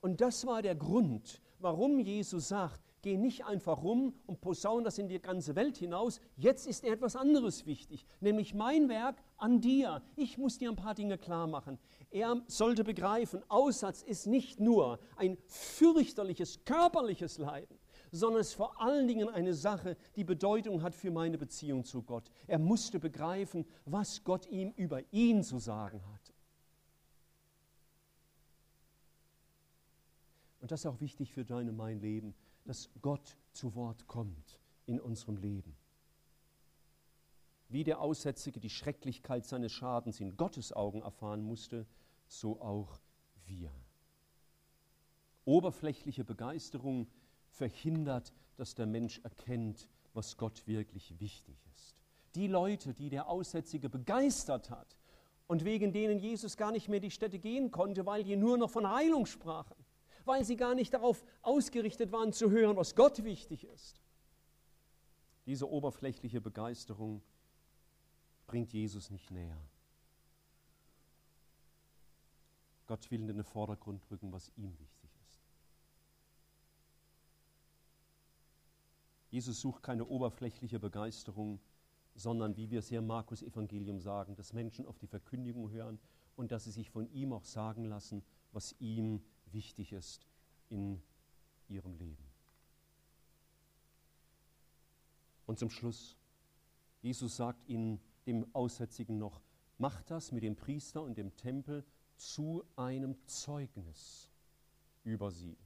Und 0.00 0.22
das 0.22 0.46
war 0.46 0.62
der 0.62 0.74
Grund, 0.74 1.42
warum 1.58 2.00
Jesus 2.00 2.48
sagt, 2.48 2.89
geh 3.02 3.16
nicht 3.16 3.44
einfach 3.44 3.82
rum 3.82 4.14
und 4.26 4.40
posaun 4.40 4.84
das 4.84 4.98
in 4.98 5.08
die 5.08 5.20
ganze 5.20 5.56
Welt 5.56 5.76
hinaus. 5.76 6.20
Jetzt 6.36 6.66
ist 6.66 6.84
etwas 6.84 7.16
anderes 7.16 7.66
wichtig, 7.66 8.06
nämlich 8.20 8.54
mein 8.54 8.88
Werk 8.88 9.16
an 9.36 9.60
dir. 9.60 10.02
Ich 10.16 10.38
muss 10.38 10.58
dir 10.58 10.70
ein 10.70 10.76
paar 10.76 10.94
Dinge 10.94 11.18
klar 11.18 11.46
machen. 11.46 11.78
Er 12.10 12.42
sollte 12.46 12.84
begreifen, 12.84 13.42
Aussatz 13.48 14.02
ist 14.02 14.26
nicht 14.26 14.60
nur 14.60 14.98
ein 15.16 15.38
fürchterliches 15.46 16.64
körperliches 16.64 17.38
Leiden, 17.38 17.78
sondern 18.10 18.40
es 18.40 18.48
ist 18.48 18.54
vor 18.54 18.80
allen 18.80 19.06
Dingen 19.06 19.28
eine 19.28 19.54
Sache, 19.54 19.96
die 20.16 20.24
Bedeutung 20.24 20.82
hat 20.82 20.94
für 20.94 21.10
meine 21.10 21.38
Beziehung 21.38 21.84
zu 21.84 22.02
Gott. 22.02 22.30
Er 22.46 22.58
musste 22.58 22.98
begreifen, 22.98 23.64
was 23.84 24.24
Gott 24.24 24.46
ihm 24.46 24.72
über 24.76 25.02
ihn 25.12 25.42
zu 25.42 25.58
sagen 25.58 26.02
hat. 26.12 26.34
Und 30.60 30.70
das 30.70 30.80
ist 30.80 30.86
auch 30.86 31.00
wichtig 31.00 31.32
für 31.32 31.44
dein 31.44 31.68
und 31.68 31.76
mein 31.76 32.00
Leben, 32.00 32.34
dass 32.70 32.88
Gott 33.02 33.36
zu 33.50 33.74
Wort 33.74 34.06
kommt 34.06 34.60
in 34.86 35.00
unserem 35.00 35.36
Leben. 35.38 35.74
Wie 37.68 37.82
der 37.82 38.00
Aussätzige 38.00 38.60
die 38.60 38.70
Schrecklichkeit 38.70 39.44
seines 39.44 39.72
Schadens 39.72 40.20
in 40.20 40.36
Gottes 40.36 40.72
Augen 40.72 41.02
erfahren 41.02 41.42
musste, 41.42 41.84
so 42.28 42.60
auch 42.60 43.00
wir. 43.46 43.72
Oberflächliche 45.44 46.22
Begeisterung 46.22 47.08
verhindert, 47.48 48.32
dass 48.56 48.76
der 48.76 48.86
Mensch 48.86 49.18
erkennt, 49.24 49.88
was 50.14 50.36
Gott 50.36 50.68
wirklich 50.68 51.18
wichtig 51.18 51.56
ist. 51.74 51.96
Die 52.36 52.46
Leute, 52.46 52.94
die 52.94 53.10
der 53.10 53.28
Aussätzige 53.28 53.88
begeistert 53.88 54.70
hat 54.70 54.96
und 55.48 55.64
wegen 55.64 55.92
denen 55.92 56.20
Jesus 56.20 56.56
gar 56.56 56.70
nicht 56.70 56.88
mehr 56.88 57.00
die 57.00 57.10
Städte 57.10 57.40
gehen 57.40 57.72
konnte, 57.72 58.06
weil 58.06 58.22
die 58.22 58.36
nur 58.36 58.58
noch 58.58 58.70
von 58.70 58.88
Heilung 58.88 59.26
sprachen, 59.26 59.74
weil 60.26 60.44
sie 60.44 60.56
gar 60.56 60.74
nicht 60.74 60.94
darauf 60.94 61.24
ausgerichtet 61.42 62.12
waren 62.12 62.32
zu 62.32 62.50
hören, 62.50 62.76
was 62.76 62.94
Gott 62.94 63.24
wichtig 63.24 63.64
ist. 63.64 64.00
Diese 65.46 65.68
oberflächliche 65.68 66.40
Begeisterung 66.40 67.22
bringt 68.46 68.72
Jesus 68.72 69.10
nicht 69.10 69.30
näher. 69.30 69.60
Gott 72.86 73.10
will 73.10 73.20
in 73.20 73.28
den 73.28 73.44
Vordergrund 73.44 74.02
rücken, 74.10 74.32
was 74.32 74.50
ihm 74.56 74.76
wichtig 74.78 75.10
ist. 75.28 75.40
Jesus 79.30 79.60
sucht 79.60 79.82
keine 79.82 80.04
oberflächliche 80.06 80.80
Begeisterung, 80.80 81.60
sondern 82.16 82.56
wie 82.56 82.70
wir 82.70 82.80
es 82.80 82.88
hier 82.88 82.98
im 82.98 83.06
Markus 83.06 83.42
Evangelium 83.42 84.00
sagen, 84.00 84.34
dass 84.34 84.52
Menschen 84.52 84.86
auf 84.86 84.98
die 84.98 85.06
Verkündigung 85.06 85.70
hören 85.70 86.00
und 86.34 86.50
dass 86.50 86.64
sie 86.64 86.72
sich 86.72 86.90
von 86.90 87.08
ihm 87.12 87.32
auch 87.32 87.44
sagen 87.44 87.84
lassen, 87.84 88.24
was 88.50 88.74
ihm 88.80 89.22
wichtig 89.52 89.92
ist 89.92 90.26
in 90.68 91.02
ihrem 91.68 91.94
Leben. 91.94 92.24
Und 95.46 95.58
zum 95.58 95.70
Schluss, 95.70 96.16
Jesus 97.02 97.36
sagt 97.36 97.68
ihnen, 97.68 98.00
dem 98.26 98.46
Aussätzigen 98.54 99.18
noch, 99.18 99.40
macht 99.78 100.10
das 100.10 100.30
mit 100.30 100.42
dem 100.42 100.56
Priester 100.56 101.02
und 101.02 101.16
dem 101.16 101.34
Tempel 101.36 101.84
zu 102.16 102.64
einem 102.76 103.16
Zeugnis 103.26 104.30
über 105.04 105.30
sie. 105.30 105.56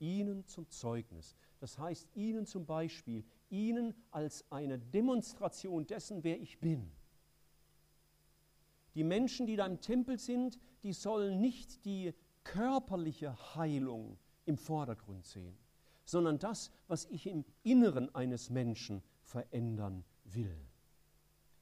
Ihnen 0.00 0.44
zum 0.46 0.68
Zeugnis. 0.68 1.36
Das 1.60 1.78
heißt, 1.78 2.08
Ihnen 2.14 2.44
zum 2.44 2.66
Beispiel, 2.66 3.24
Ihnen 3.50 3.94
als 4.10 4.44
eine 4.50 4.78
Demonstration 4.78 5.86
dessen, 5.86 6.24
wer 6.24 6.40
ich 6.40 6.58
bin. 6.58 6.90
Die 8.96 9.04
Menschen, 9.04 9.46
die 9.46 9.54
da 9.54 9.64
im 9.64 9.80
Tempel 9.80 10.18
sind, 10.18 10.58
die 10.82 10.92
sollen 10.92 11.40
nicht 11.40 11.84
die 11.84 12.14
körperliche 12.44 13.54
Heilung 13.54 14.18
im 14.44 14.56
Vordergrund 14.56 15.24
sehen, 15.24 15.56
sondern 16.04 16.38
das, 16.38 16.70
was 16.88 17.04
ich 17.06 17.26
im 17.26 17.44
Inneren 17.62 18.14
eines 18.14 18.50
Menschen 18.50 19.02
verändern 19.22 20.04
will. 20.24 20.56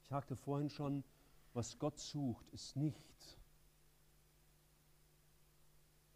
Ich 0.01 0.07
sagte 0.07 0.35
vorhin 0.35 0.69
schon, 0.69 1.03
was 1.53 1.77
Gott 1.77 1.99
sucht, 1.99 2.49
ist 2.49 2.75
nicht, 2.75 3.37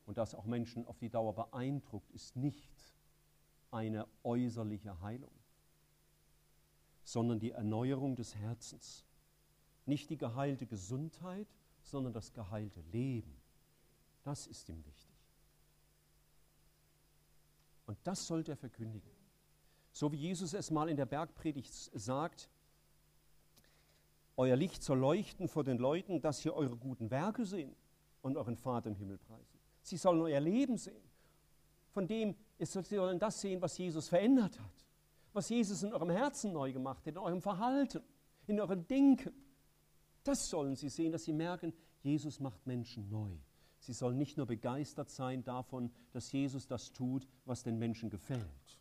und 0.06 0.18
das 0.18 0.36
auch 0.36 0.46
Menschen 0.46 0.86
auf 0.86 0.98
die 1.00 1.10
Dauer 1.10 1.34
beeindruckt, 1.34 2.12
ist 2.12 2.36
nicht 2.36 2.94
eine 3.72 4.08
äußerliche 4.24 5.02
Heilung, 5.02 5.32
sondern 7.04 7.40
die 7.40 7.52
Erneuerung 7.52 8.16
des 8.16 8.36
Herzens. 8.36 9.04
Nicht 9.86 10.10
die 10.10 10.18
geheilte 10.18 10.66
Gesundheit, 10.66 11.48
sondern 11.86 12.14
das 12.14 12.34
geheilte 12.34 12.82
Leben. 12.92 13.36
Das 14.24 14.48
ist 14.48 14.68
ihm 14.70 14.84
wichtig. 14.86 15.16
Und 17.86 17.98
das 18.04 18.26
sollte 18.26 18.54
er 18.54 18.58
verkündigen. 18.58 19.12
So 19.92 20.12
wie 20.12 20.18
Jesus 20.18 20.54
es 20.54 20.72
mal 20.72 20.90
in 20.90 20.98
der 20.98 21.06
Bergpredigt 21.06 21.74
sagt, 21.74 22.50
euer 24.38 24.56
Licht 24.56 24.84
soll 24.84 25.00
leuchten 25.00 25.48
vor 25.48 25.64
den 25.64 25.78
Leuten, 25.78 26.20
dass 26.20 26.42
sie 26.42 26.52
eure 26.52 26.76
guten 26.76 27.10
Werke 27.10 27.46
sehen 27.46 27.74
und 28.22 28.36
euren 28.36 28.58
Vater 28.58 28.90
im 28.90 28.96
Himmel 28.96 29.18
preisen. 29.18 29.60
Sie 29.82 29.98
sollen 29.98 30.20
euer 30.22 30.42
Leben 30.42 30.78
sehen. 30.78 31.04
Von 31.92 32.08
dem, 32.08 32.36
sie 32.60 32.82
sollen 32.82 33.20
das 33.20 33.40
sehen, 33.40 33.62
was 33.62 33.78
Jesus 33.78 34.10
verändert 34.10 34.60
hat. 34.60 34.86
Was 35.32 35.48
Jesus 35.48 35.84
in 35.84 35.94
eurem 35.94 36.10
Herzen 36.10 36.52
neu 36.52 36.74
gemacht 36.74 37.06
hat, 37.06 37.14
in 37.14 37.18
eurem 37.18 37.42
Verhalten, 37.42 38.02
in 38.48 38.60
eurem 38.60 38.86
Denken. 38.88 39.34
Das 40.26 40.50
sollen 40.50 40.76
sie 40.76 40.90
sehen, 40.90 41.12
dass 41.12 41.24
sie 41.24 41.34
merken, 41.34 41.72
Jesus 42.02 42.40
macht 42.40 42.66
Menschen 42.66 43.08
neu. 43.10 43.32
Sie 43.80 43.94
sollen 43.94 44.18
nicht 44.18 44.38
nur 44.38 44.48
begeistert 44.48 45.12
sein 45.12 45.44
davon, 45.44 45.92
dass 46.12 46.32
Jesus 46.32 46.66
das 46.66 46.92
tut, 46.92 47.28
was 47.46 47.62
den 47.62 47.78
Menschen 47.78 48.10
gefällt. 48.10 48.80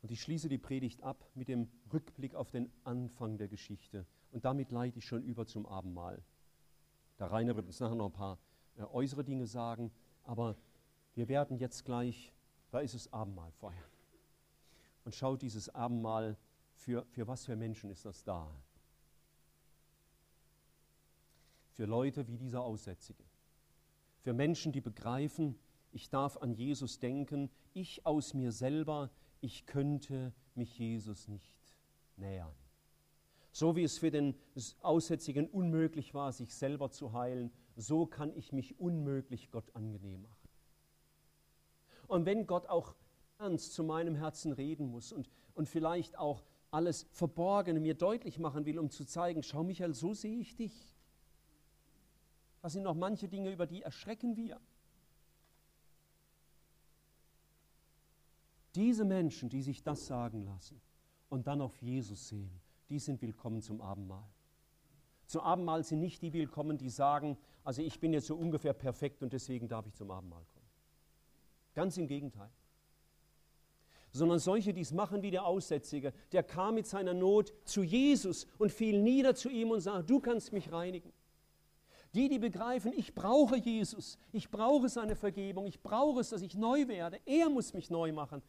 Und 0.00 0.12
ich 0.12 0.22
schließe 0.22 0.48
die 0.48 0.58
Predigt 0.58 1.02
ab 1.02 1.28
mit 1.34 1.48
dem 1.48 1.68
Rückblick 1.92 2.36
auf 2.36 2.52
den 2.52 2.70
Anfang 2.84 3.36
der 3.36 3.48
Geschichte. 3.48 4.06
Und 4.30 4.44
damit 4.44 4.70
leite 4.70 5.00
ich 5.00 5.04
schon 5.04 5.24
über 5.24 5.44
zum 5.46 5.66
Abendmahl. 5.66 6.22
Der 7.18 7.32
Rainer 7.32 7.56
wird 7.56 7.66
uns 7.66 7.80
nachher 7.80 7.96
noch 7.96 8.06
ein 8.06 8.12
paar 8.12 8.38
äh, 8.76 8.82
äußere 8.82 9.24
Dinge 9.24 9.48
sagen, 9.48 9.90
aber 10.22 10.56
wir 11.14 11.26
werden 11.26 11.58
jetzt 11.58 11.84
gleich, 11.84 12.32
da 12.70 12.78
ist 12.78 12.94
es 12.94 13.12
Abendmahl 13.12 13.50
vorher. 13.50 13.82
Und 15.04 15.16
schaut 15.16 15.42
dieses 15.42 15.74
Abendmahl, 15.74 16.36
für, 16.76 17.04
für 17.06 17.26
was 17.26 17.44
für 17.44 17.56
Menschen 17.56 17.90
ist 17.90 18.04
das 18.04 18.22
da? 18.24 18.50
Für 21.72 21.84
Leute 21.84 22.26
wie 22.28 22.36
dieser 22.36 22.62
Aussätzige. 22.62 23.24
Für 24.20 24.32
Menschen, 24.32 24.72
die 24.72 24.80
begreifen, 24.80 25.58
ich 25.92 26.08
darf 26.10 26.36
an 26.38 26.52
Jesus 26.52 26.98
denken, 26.98 27.50
ich 27.72 28.04
aus 28.06 28.34
mir 28.34 28.52
selber, 28.52 29.10
ich 29.40 29.66
könnte 29.66 30.32
mich 30.54 30.78
Jesus 30.78 31.28
nicht 31.28 31.74
nähern. 32.16 32.54
So 33.52 33.76
wie 33.76 33.84
es 33.84 33.98
für 33.98 34.10
den 34.10 34.34
Aussätzigen 34.82 35.48
unmöglich 35.48 36.12
war, 36.12 36.32
sich 36.32 36.54
selber 36.54 36.90
zu 36.90 37.12
heilen, 37.12 37.50
so 37.74 38.06
kann 38.06 38.34
ich 38.36 38.52
mich 38.52 38.78
unmöglich 38.78 39.50
Gott 39.50 39.74
angenehm 39.74 40.22
machen. 40.22 40.48
Und 42.06 42.26
wenn 42.26 42.46
Gott 42.46 42.66
auch 42.66 42.94
ernst 43.38 43.74
zu 43.74 43.84
meinem 43.84 44.14
Herzen 44.14 44.52
reden 44.52 44.90
muss 44.90 45.12
und, 45.12 45.30
und 45.54 45.68
vielleicht 45.68 46.18
auch 46.18 46.44
alles 46.76 47.06
Verborgene 47.10 47.80
mir 47.80 47.94
deutlich 47.94 48.38
machen 48.38 48.66
will, 48.66 48.78
um 48.78 48.90
zu 48.90 49.06
zeigen, 49.06 49.42
schau 49.42 49.64
Michael, 49.64 49.94
so 49.94 50.12
sehe 50.12 50.38
ich 50.38 50.54
dich. 50.56 50.94
Das 52.60 52.74
sind 52.74 52.82
noch 52.82 52.94
manche 52.94 53.28
Dinge, 53.28 53.50
über 53.50 53.66
die 53.66 53.80
erschrecken 53.80 54.36
wir. 54.36 54.60
Diese 58.74 59.06
Menschen, 59.06 59.48
die 59.48 59.62
sich 59.62 59.82
das 59.82 60.06
sagen 60.06 60.42
lassen 60.42 60.78
und 61.30 61.46
dann 61.46 61.62
auf 61.62 61.80
Jesus 61.80 62.28
sehen, 62.28 62.60
die 62.90 62.98
sind 62.98 63.22
willkommen 63.22 63.62
zum 63.62 63.80
Abendmahl. 63.80 64.28
Zum 65.26 65.40
Abendmahl 65.40 65.82
sind 65.82 66.00
nicht 66.00 66.20
die 66.20 66.34
willkommen, 66.34 66.76
die 66.76 66.90
sagen, 66.90 67.38
also 67.64 67.80
ich 67.80 67.98
bin 68.00 68.12
jetzt 68.12 68.26
so 68.26 68.36
ungefähr 68.36 68.74
perfekt 68.74 69.22
und 69.22 69.32
deswegen 69.32 69.66
darf 69.66 69.86
ich 69.86 69.94
zum 69.94 70.10
Abendmahl 70.10 70.44
kommen. 70.52 70.68
Ganz 71.72 71.96
im 71.96 72.06
Gegenteil. 72.06 72.50
Sondern 74.16 74.38
solche, 74.38 74.72
die 74.72 74.80
es 74.80 74.92
machen 74.92 75.20
wie 75.20 75.30
der 75.30 75.44
Aussätzige, 75.44 76.14
der 76.32 76.42
kam 76.42 76.76
mit 76.76 76.86
seiner 76.86 77.12
Not 77.12 77.52
zu 77.64 77.82
Jesus 77.82 78.46
und 78.56 78.72
fiel 78.72 79.02
nieder 79.02 79.34
zu 79.34 79.50
ihm 79.50 79.70
und 79.70 79.80
sagte, 79.80 80.04
du 80.04 80.20
kannst 80.20 80.54
mich 80.54 80.72
reinigen. 80.72 81.12
Die, 82.14 82.30
die 82.30 82.38
begreifen, 82.38 82.94
ich 82.96 83.14
brauche 83.14 83.58
Jesus, 83.58 84.16
ich 84.32 84.50
brauche 84.50 84.88
seine 84.88 85.16
Vergebung, 85.16 85.66
ich 85.66 85.82
brauche 85.82 86.20
es, 86.20 86.30
dass 86.30 86.40
ich 86.40 86.56
neu 86.56 86.88
werde, 86.88 87.20
er 87.26 87.50
muss 87.50 87.74
mich 87.74 87.90
neu 87.90 88.10
machen, 88.10 88.40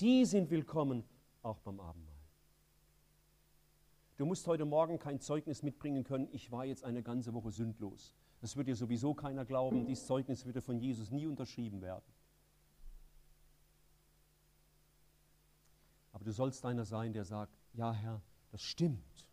die 0.00 0.24
sind 0.24 0.50
willkommen 0.50 1.04
auch 1.42 1.60
beim 1.60 1.78
Abendmahl. 1.78 2.16
Du 4.16 4.26
musst 4.26 4.44
heute 4.48 4.64
Morgen 4.64 4.98
kein 4.98 5.20
Zeugnis 5.20 5.62
mitbringen 5.62 6.02
können, 6.02 6.26
ich 6.32 6.50
war 6.50 6.64
jetzt 6.64 6.82
eine 6.82 7.04
ganze 7.04 7.32
Woche 7.32 7.52
sündlos. 7.52 8.16
Das 8.40 8.56
wird 8.56 8.66
dir 8.66 8.74
sowieso 8.74 9.14
keiner 9.14 9.44
glauben, 9.44 9.86
dieses 9.86 10.04
Zeugnis 10.04 10.44
würde 10.44 10.60
von 10.60 10.80
Jesus 10.80 11.12
nie 11.12 11.28
unterschrieben 11.28 11.80
werden. 11.80 12.02
Aber 16.22 16.30
du 16.30 16.34
sollst 16.36 16.64
einer 16.64 16.84
sein, 16.84 17.12
der 17.12 17.24
sagt, 17.24 17.58
ja 17.72 17.92
Herr, 17.92 18.22
das 18.52 18.62
stimmt. 18.62 19.26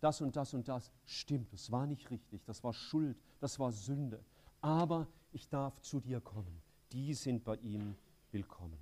Das 0.00 0.20
und 0.20 0.34
das 0.34 0.52
und 0.52 0.66
das 0.66 0.90
stimmt. 1.04 1.52
Das 1.52 1.70
war 1.70 1.86
nicht 1.86 2.10
richtig, 2.10 2.42
das 2.46 2.64
war 2.64 2.72
Schuld, 2.72 3.16
das 3.38 3.60
war 3.60 3.70
Sünde. 3.70 4.20
Aber 4.60 5.06
ich 5.30 5.48
darf 5.48 5.80
zu 5.82 6.00
dir 6.00 6.20
kommen. 6.20 6.60
Die 6.90 7.14
sind 7.14 7.44
bei 7.44 7.54
ihm 7.58 7.94
willkommen. 8.32 8.80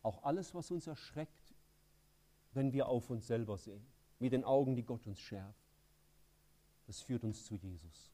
Auch 0.00 0.22
alles, 0.22 0.54
was 0.54 0.70
uns 0.70 0.86
erschreckt, 0.86 1.54
wenn 2.54 2.72
wir 2.72 2.88
auf 2.88 3.10
uns 3.10 3.26
selber 3.26 3.58
sehen, 3.58 3.86
mit 4.18 4.32
den 4.32 4.44
Augen, 4.44 4.76
die 4.76 4.82
Gott 4.82 5.06
uns 5.06 5.18
schärft, 5.20 5.76
das 6.86 7.02
führt 7.02 7.22
uns 7.22 7.44
zu 7.44 7.54
Jesus. 7.54 8.10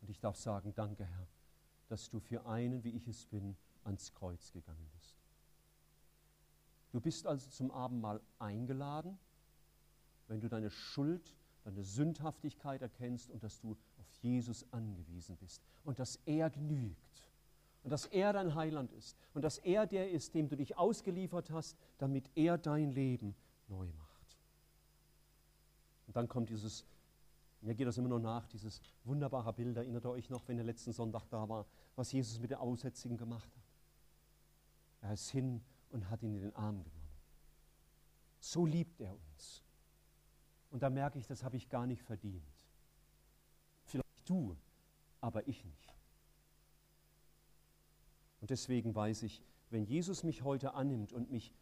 Und 0.00 0.10
ich 0.10 0.18
darf 0.18 0.34
sagen, 0.34 0.74
danke 0.74 1.04
Herr, 1.04 1.28
dass 1.88 2.08
du 2.10 2.20
für 2.20 2.46
einen, 2.46 2.84
wie 2.84 2.90
ich 2.90 3.06
es 3.08 3.26
bin, 3.26 3.56
ans 3.84 4.12
Kreuz 4.12 4.52
gegangen 4.52 4.88
bist. 4.94 5.16
Du 6.92 7.00
bist 7.00 7.26
also 7.26 7.50
zum 7.50 7.70
Abendmahl 7.70 8.20
eingeladen, 8.38 9.18
wenn 10.28 10.40
du 10.40 10.48
deine 10.48 10.70
Schuld, 10.70 11.34
deine 11.64 11.82
Sündhaftigkeit 11.82 12.82
erkennst 12.82 13.30
und 13.30 13.42
dass 13.42 13.60
du 13.60 13.76
auf 13.98 14.10
Jesus 14.22 14.64
angewiesen 14.72 15.36
bist. 15.36 15.62
Und 15.84 15.98
dass 15.98 16.16
er 16.26 16.50
genügt. 16.50 16.96
Und 17.82 17.90
dass 17.90 18.06
er 18.06 18.32
dein 18.32 18.54
Heiland 18.54 18.92
ist. 18.92 19.16
Und 19.34 19.42
dass 19.42 19.58
er 19.58 19.86
der 19.86 20.10
ist, 20.10 20.34
dem 20.34 20.48
du 20.48 20.56
dich 20.56 20.76
ausgeliefert 20.76 21.50
hast, 21.50 21.76
damit 21.98 22.30
er 22.34 22.58
dein 22.58 22.90
Leben 22.92 23.34
neu 23.68 23.86
macht. 23.98 24.38
Und 26.06 26.16
dann 26.16 26.28
kommt 26.28 26.50
dieses, 26.50 26.84
mir 27.60 27.74
geht 27.74 27.86
das 27.86 27.98
immer 27.98 28.08
noch 28.08 28.20
nach, 28.20 28.46
dieses 28.48 28.80
wunderbare 29.04 29.52
Bild, 29.52 29.76
erinnert 29.76 30.04
ihr 30.04 30.10
euch 30.10 30.30
noch, 30.30 30.46
wenn 30.48 30.56
der 30.56 30.66
letzten 30.66 30.92
Sonntag 30.92 31.28
da 31.28 31.48
war, 31.48 31.66
was 31.96 32.12
Jesus 32.12 32.38
mit 32.38 32.50
den 32.50 32.58
Aussätzigen 32.58 33.16
gemacht 33.16 33.50
hat. 33.56 33.64
Er 35.00 35.12
ist 35.14 35.30
hin 35.30 35.62
und 35.90 36.08
hat 36.10 36.22
ihn 36.22 36.34
in 36.34 36.42
den 36.42 36.54
Arm 36.54 36.82
genommen. 36.82 37.10
So 38.38 38.66
liebt 38.66 39.00
er 39.00 39.12
uns. 39.14 39.62
Und 40.70 40.82
da 40.82 40.90
merke 40.90 41.18
ich, 41.18 41.26
das 41.26 41.42
habe 41.42 41.56
ich 41.56 41.68
gar 41.68 41.86
nicht 41.86 42.02
verdient. 42.02 42.42
Vielleicht 43.84 44.28
du, 44.28 44.56
aber 45.20 45.46
ich 45.48 45.64
nicht. 45.64 45.94
Und 48.40 48.50
deswegen 48.50 48.94
weiß 48.94 49.22
ich, 49.22 49.42
wenn 49.70 49.84
Jesus 49.84 50.22
mich 50.22 50.42
heute 50.42 50.74
annimmt 50.74 51.12
und 51.12 51.30
mich 51.30 51.52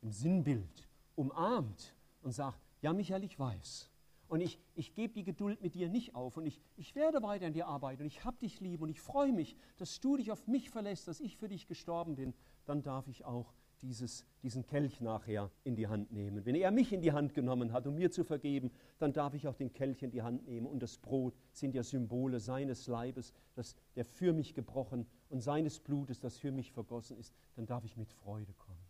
im 0.00 0.12
Sinnbild 0.12 0.88
umarmt 1.16 1.94
und 2.22 2.32
sagt, 2.32 2.58
ja 2.80 2.92
Michael, 2.92 3.24
ich 3.24 3.38
weiß. 3.38 3.91
Und 4.32 4.40
ich, 4.40 4.58
ich 4.74 4.94
gebe 4.94 5.12
die 5.12 5.24
Geduld 5.24 5.60
mit 5.60 5.74
dir 5.74 5.90
nicht 5.90 6.14
auf 6.14 6.38
und 6.38 6.46
ich, 6.46 6.58
ich 6.78 6.94
werde 6.94 7.22
weiter 7.22 7.44
an 7.44 7.52
dir 7.52 7.66
arbeiten 7.66 8.00
und 8.00 8.06
ich 8.06 8.24
habe 8.24 8.38
dich 8.38 8.60
lieb 8.60 8.80
und 8.80 8.88
ich 8.88 8.98
freue 8.98 9.30
mich, 9.30 9.58
dass 9.76 10.00
du 10.00 10.16
dich 10.16 10.32
auf 10.32 10.46
mich 10.46 10.70
verlässt, 10.70 11.06
dass 11.06 11.20
ich 11.20 11.36
für 11.36 11.48
dich 11.48 11.66
gestorben 11.66 12.16
bin, 12.16 12.32
dann 12.64 12.82
darf 12.82 13.08
ich 13.08 13.26
auch 13.26 13.52
dieses, 13.82 14.24
diesen 14.42 14.64
Kelch 14.64 15.02
nachher 15.02 15.50
in 15.64 15.76
die 15.76 15.86
Hand 15.86 16.12
nehmen. 16.12 16.46
Wenn 16.46 16.54
er 16.54 16.70
mich 16.70 16.94
in 16.94 17.02
die 17.02 17.12
Hand 17.12 17.34
genommen 17.34 17.74
hat, 17.74 17.86
um 17.86 17.94
mir 17.94 18.10
zu 18.10 18.24
vergeben, 18.24 18.70
dann 18.98 19.12
darf 19.12 19.34
ich 19.34 19.46
auch 19.48 19.54
den 19.54 19.70
Kelch 19.70 20.02
in 20.02 20.10
die 20.10 20.22
Hand 20.22 20.46
nehmen. 20.46 20.66
Und 20.66 20.82
das 20.82 20.96
Brot 20.96 21.34
sind 21.52 21.74
ja 21.74 21.82
Symbole 21.82 22.40
seines 22.40 22.86
Leibes, 22.86 23.34
das, 23.54 23.76
der 23.96 24.06
für 24.06 24.32
mich 24.32 24.54
gebrochen 24.54 25.06
und 25.28 25.42
seines 25.42 25.78
Blutes, 25.78 26.20
das 26.20 26.38
für 26.38 26.52
mich 26.52 26.72
vergossen 26.72 27.18
ist. 27.18 27.34
Dann 27.54 27.66
darf 27.66 27.84
ich 27.84 27.98
mit 27.98 28.10
Freude 28.10 28.54
kommen. 28.54 28.80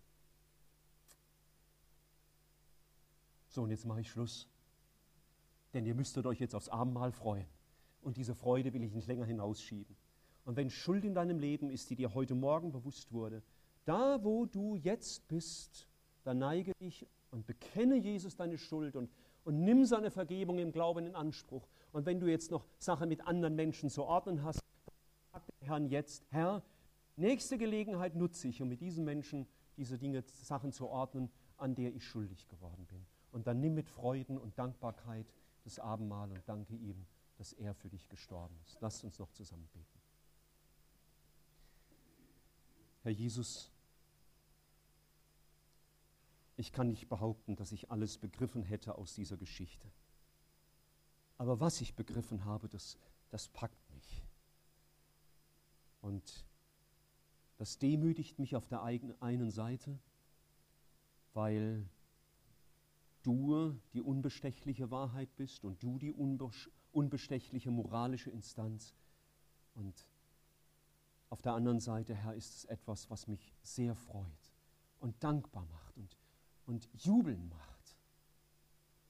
So, 3.49 3.64
und 3.64 3.70
jetzt 3.70 3.86
mache 3.86 4.03
ich 4.03 4.09
Schluss. 4.09 4.51
Denn 5.74 5.86
ihr 5.86 5.94
müsstet 5.94 6.26
euch 6.26 6.40
jetzt 6.40 6.54
aufs 6.54 6.68
Abendmahl 6.68 7.12
freuen. 7.12 7.46
Und 8.02 8.16
diese 8.16 8.34
Freude 8.34 8.72
will 8.72 8.82
ich 8.82 8.92
nicht 8.92 9.06
länger 9.06 9.24
hinausschieben. 9.24 9.96
Und 10.44 10.56
wenn 10.56 10.70
Schuld 10.70 11.04
in 11.04 11.14
deinem 11.14 11.38
Leben 11.38 11.70
ist, 11.70 11.90
die 11.90 11.96
dir 11.96 12.14
heute 12.14 12.34
Morgen 12.34 12.72
bewusst 12.72 13.12
wurde, 13.12 13.42
da, 13.84 14.22
wo 14.22 14.46
du 14.46 14.76
jetzt 14.76 15.28
bist, 15.28 15.88
da 16.24 16.34
neige 16.34 16.72
dich 16.80 17.06
und 17.30 17.46
bekenne 17.46 17.96
Jesus 17.96 18.36
deine 18.36 18.58
Schuld 18.58 18.96
und, 18.96 19.10
und 19.44 19.64
nimm 19.64 19.84
seine 19.84 20.10
Vergebung 20.10 20.58
im 20.58 20.72
Glauben 20.72 21.06
in 21.06 21.14
Anspruch. 21.14 21.68
Und 21.92 22.06
wenn 22.06 22.20
du 22.20 22.26
jetzt 22.26 22.50
noch 22.50 22.66
Sachen 22.78 23.08
mit 23.08 23.26
anderen 23.26 23.54
Menschen 23.54 23.88
zu 23.88 24.04
ordnen 24.04 24.42
hast, 24.42 24.60
sag 25.32 25.46
dem 25.46 25.66
Herrn 25.66 25.86
jetzt, 25.86 26.24
Herr, 26.30 26.62
nächste 27.16 27.58
Gelegenheit 27.58 28.14
nutze 28.14 28.48
ich, 28.48 28.60
um 28.62 28.68
mit 28.68 28.80
diesen 28.80 29.04
Menschen 29.04 29.46
diese 29.76 29.98
Dinge, 29.98 30.22
Sachen 30.26 30.72
zu 30.72 30.88
ordnen, 30.88 31.30
an 31.56 31.74
der 31.74 31.94
ich 31.94 32.04
schuldig 32.04 32.48
geworden 32.48 32.86
bin. 32.86 33.04
Und 33.30 33.46
dann 33.46 33.60
nimm 33.60 33.74
mit 33.74 33.88
Freuden 33.88 34.36
und 34.38 34.58
Dankbarkeit 34.58 35.32
das 35.64 35.78
Abendmahl 35.78 36.30
und 36.30 36.48
danke 36.48 36.74
ihm, 36.74 37.06
dass 37.36 37.52
er 37.52 37.74
für 37.74 37.88
dich 37.88 38.08
gestorben 38.08 38.56
ist. 38.64 38.80
Lasst 38.80 39.04
uns 39.04 39.18
noch 39.18 39.30
zusammen 39.32 39.68
beten. 39.72 40.00
Herr 43.02 43.12
Jesus, 43.12 43.70
ich 46.56 46.72
kann 46.72 46.88
nicht 46.88 47.08
behaupten, 47.08 47.56
dass 47.56 47.72
ich 47.72 47.90
alles 47.90 48.18
begriffen 48.18 48.62
hätte 48.62 48.96
aus 48.96 49.14
dieser 49.14 49.36
Geschichte. 49.36 49.90
Aber 51.38 51.58
was 51.58 51.80
ich 51.80 51.94
begriffen 51.94 52.44
habe, 52.44 52.68
das, 52.68 52.96
das 53.30 53.48
packt 53.48 53.90
mich. 53.90 54.22
Und 56.00 56.46
das 57.56 57.78
demütigt 57.78 58.38
mich 58.38 58.54
auf 58.54 58.68
der 58.68 58.82
einen 58.82 59.50
Seite, 59.50 59.98
weil 61.32 61.88
du 63.22 63.78
die 63.92 64.00
unbestechliche 64.00 64.90
Wahrheit 64.90 65.34
bist 65.36 65.64
und 65.64 65.82
du 65.82 65.98
die 65.98 66.12
unbestechliche 66.92 67.70
moralische 67.70 68.30
Instanz. 68.30 68.94
Und 69.74 70.06
auf 71.30 71.42
der 71.42 71.54
anderen 71.54 71.80
Seite, 71.80 72.14
Herr, 72.14 72.34
ist 72.34 72.54
es 72.56 72.64
etwas, 72.66 73.10
was 73.10 73.26
mich 73.26 73.54
sehr 73.62 73.94
freut 73.94 74.52
und 75.00 75.22
dankbar 75.22 75.66
macht 75.66 75.96
und, 75.96 76.16
und 76.66 76.88
jubeln 76.94 77.48
macht, 77.48 77.96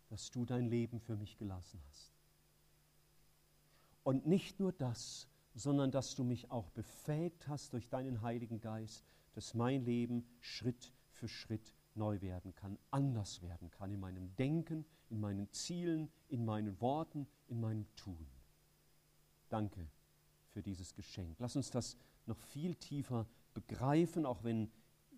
dass 0.09 0.31
du 0.31 0.45
dein 0.45 0.67
Leben 0.67 1.01
für 1.01 1.17
mich 1.17 1.37
gelassen 1.37 1.81
hast. 1.89 2.13
Und 4.05 4.27
nicht 4.27 4.61
nur 4.61 4.73
das, 4.73 5.29
sondern 5.55 5.91
dass 5.91 6.15
du 6.15 6.25
mich 6.25 6.51
auch 6.51 6.71
befähigt 6.71 7.49
hast 7.49 7.73
durch 7.73 7.89
deinen 7.89 8.23
Heiligen 8.23 8.61
Geist, 8.61 9.05
dass 9.35 9.55
mein 9.55 9.85
Leben 9.85 10.27
Schritt 10.41 10.93
für 11.11 11.29
Schritt 11.29 11.75
neu 11.95 12.21
werden 12.21 12.55
kann, 12.55 12.79
anders 12.91 13.43
werden 13.43 13.71
kann 13.71 13.91
in 13.91 14.01
meinem 14.01 14.35
Denken, 14.37 14.85
in 15.11 15.21
meinen 15.21 15.51
Zielen, 15.53 16.11
in 16.29 16.45
meinen 16.45 16.81
Worten, 16.81 17.27
in 17.49 17.61
meinem 17.61 17.87
Tun. 17.97 18.27
Danke 19.49 19.87
für 20.49 20.63
dieses 20.63 20.95
Geschenk. 20.95 21.37
Lass 21.39 21.57
uns 21.57 21.71
das 21.71 21.97
noch 22.27 22.39
viel 22.39 22.75
tiefer 22.75 23.27
begreifen, 23.55 24.27
auch 24.27 24.45
wenn 24.45 24.71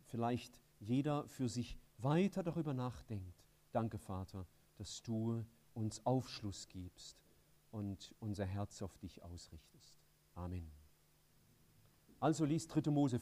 vielleicht 0.03 0.61
jeder 0.81 1.27
für 1.29 1.49
sich 1.49 1.79
weiter 1.99 2.43
darüber 2.43 2.75
nachdenkt. 2.75 3.45
Danke, 3.73 3.99
Vater, 3.99 4.47
dass 4.77 5.03
du 5.03 5.45
uns 5.75 6.05
Aufschluss 6.05 6.69
gibst 6.69 7.17
und 7.71 8.15
unser 8.21 8.45
Herz 8.45 8.83
auf 8.83 8.97
dich 8.99 9.23
ausrichtest. 9.23 10.01
Amen. 10.35 10.71
Also 12.21 12.45
liest 12.45 12.75
3. 12.75 12.91
Mose 12.91 13.13